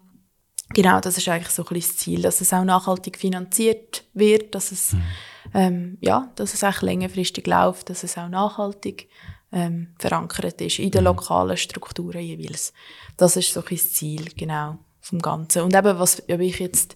[0.69, 4.53] Genau, das ist eigentlich so ein bisschen das Ziel, dass es auch nachhaltig finanziert wird,
[4.55, 5.01] dass es, mhm.
[5.53, 9.09] ähm, ja, dass es auch längerfristig läuft, dass es auch nachhaltig
[9.51, 11.07] ähm, verankert ist in den mhm.
[11.07, 12.71] lokalen Strukturen jeweils.
[13.17, 15.63] Das ist so ein bisschen das Ziel, genau, vom Ganzen.
[15.63, 16.95] Und eben, was, ob ich jetzt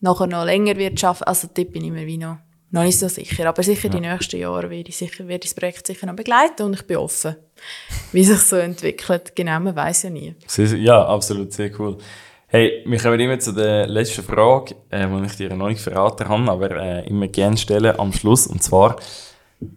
[0.00, 2.38] nachher noch länger wird schaffen, also dort bin ich mir wie noch
[2.70, 3.48] noch nicht so sicher.
[3.48, 3.94] Aber sicher ja.
[3.94, 6.86] die nächsten Jahre werde ich, sicher, werde ich das Projekt sicher noch begleiten und ich
[6.86, 7.36] bin offen,
[8.12, 9.34] wie sich so entwickelt.
[9.34, 10.34] Genau, man weiß ja nie.
[10.56, 11.98] Ja, absolut, sehr cool.
[12.46, 16.28] Hey, wir kommen immer zu der letzten Frage, äh, die ich dir noch nicht verraten
[16.28, 18.46] habe, aber äh, immer gerne stellen am Schluss.
[18.46, 18.96] Und zwar,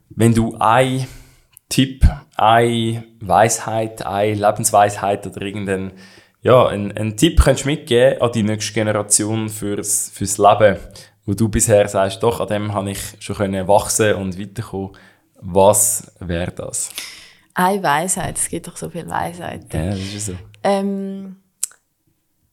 [0.09, 1.05] wenn du ein
[1.67, 2.05] Tipp,
[2.37, 5.91] eine Weisheit, eine Lebensweisheit oder irgendeinen
[6.43, 10.77] ja, einen, einen Tipp könntest mitgeben an die nächste Generation fürs, fürs Leben
[11.25, 14.91] wo du bisher sagst, doch, an dem habe ich schon können wachsen und weiterkommen.
[15.41, 16.89] Was wäre das?
[17.53, 19.67] Eine Weisheit, es gibt doch so viele Weisheiten.
[19.71, 20.33] Ja, das ist so.
[20.63, 21.37] Ähm,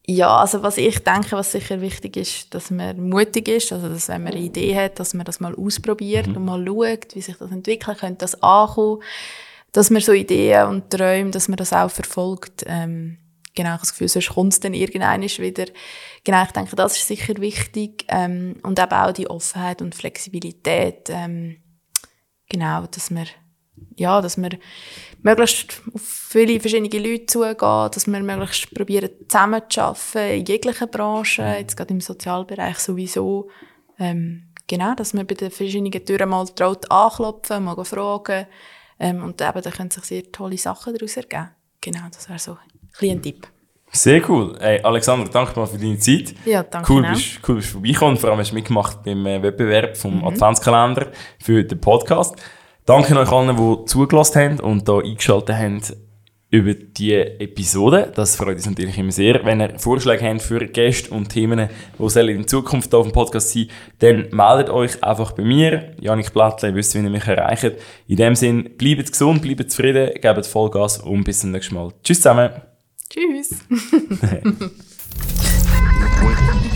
[0.07, 4.09] ja, also was ich denke, was sicher wichtig ist, dass man mutig ist, also dass
[4.09, 6.37] wenn man eine Idee hat, dass man das mal ausprobiert mhm.
[6.37, 9.03] und mal schaut, wie sich das entwickelt, könnte das ankommen.
[9.73, 12.64] dass man so Ideen und Träume, dass man das auch verfolgt.
[12.66, 13.19] Ähm,
[13.55, 15.66] genau, das Gefühl, sonst kommt es dann irgendwann wieder.
[16.24, 18.05] Genau, ich denke, das ist sicher wichtig.
[18.09, 21.09] Ähm, und eben auch die Offenheit und Flexibilität.
[21.11, 21.62] Ähm,
[22.49, 23.26] genau, dass man,
[23.96, 24.59] ja, dass man
[25.22, 30.90] möglichst auf viele verschiedene Leute zugehen, dass wir möglichst probieren, zusammen zu arbeiten, in jeglichen
[30.90, 33.51] Branchen, jetzt gerade im Sozialbereich sowieso.
[33.99, 38.46] Ähm, genau, dass man bei den verschiedenen Türen mal traut anklopfen, mal fragen.
[39.01, 41.51] Ähm, und eben, da können sich sehr tolle Sachen daraus ergeben.
[41.80, 42.59] Genau, das wäre so
[43.07, 43.46] ein Tipp.
[43.90, 44.55] Sehr cool.
[44.61, 46.34] Hey, Alexander, danke mal für deine Zeit.
[46.44, 48.16] Ja, danke Cool, bist, cool bist vorbeigekommen.
[48.16, 50.24] Vor allem hast du mitgemacht beim äh, Wettbewerb vom mhm.
[50.26, 51.07] Adventskalender
[51.42, 52.36] für den Podcast.
[52.84, 55.82] Danke euch allen, die zugelassen haben und hier eingeschaltet haben
[56.51, 58.11] über die Episode.
[58.14, 59.44] Das freut uns natürlich immer sehr.
[59.44, 61.68] Wenn ihr Vorschläge habt für Gäste und Themen,
[61.99, 63.68] die in Zukunft auf dem Podcast sein
[63.99, 65.94] dann meldet euch einfach bei mir.
[66.01, 67.72] Janik Blattle, ihr wisst, wie ihr mich erreicht.
[68.07, 71.92] In dem Sinne, bleibt gesund, bleibt zufrieden, gebt Vollgas und bis zum nächsten Mal.
[72.03, 72.68] Tschüss zusammen.
[73.11, 73.51] Tschüss.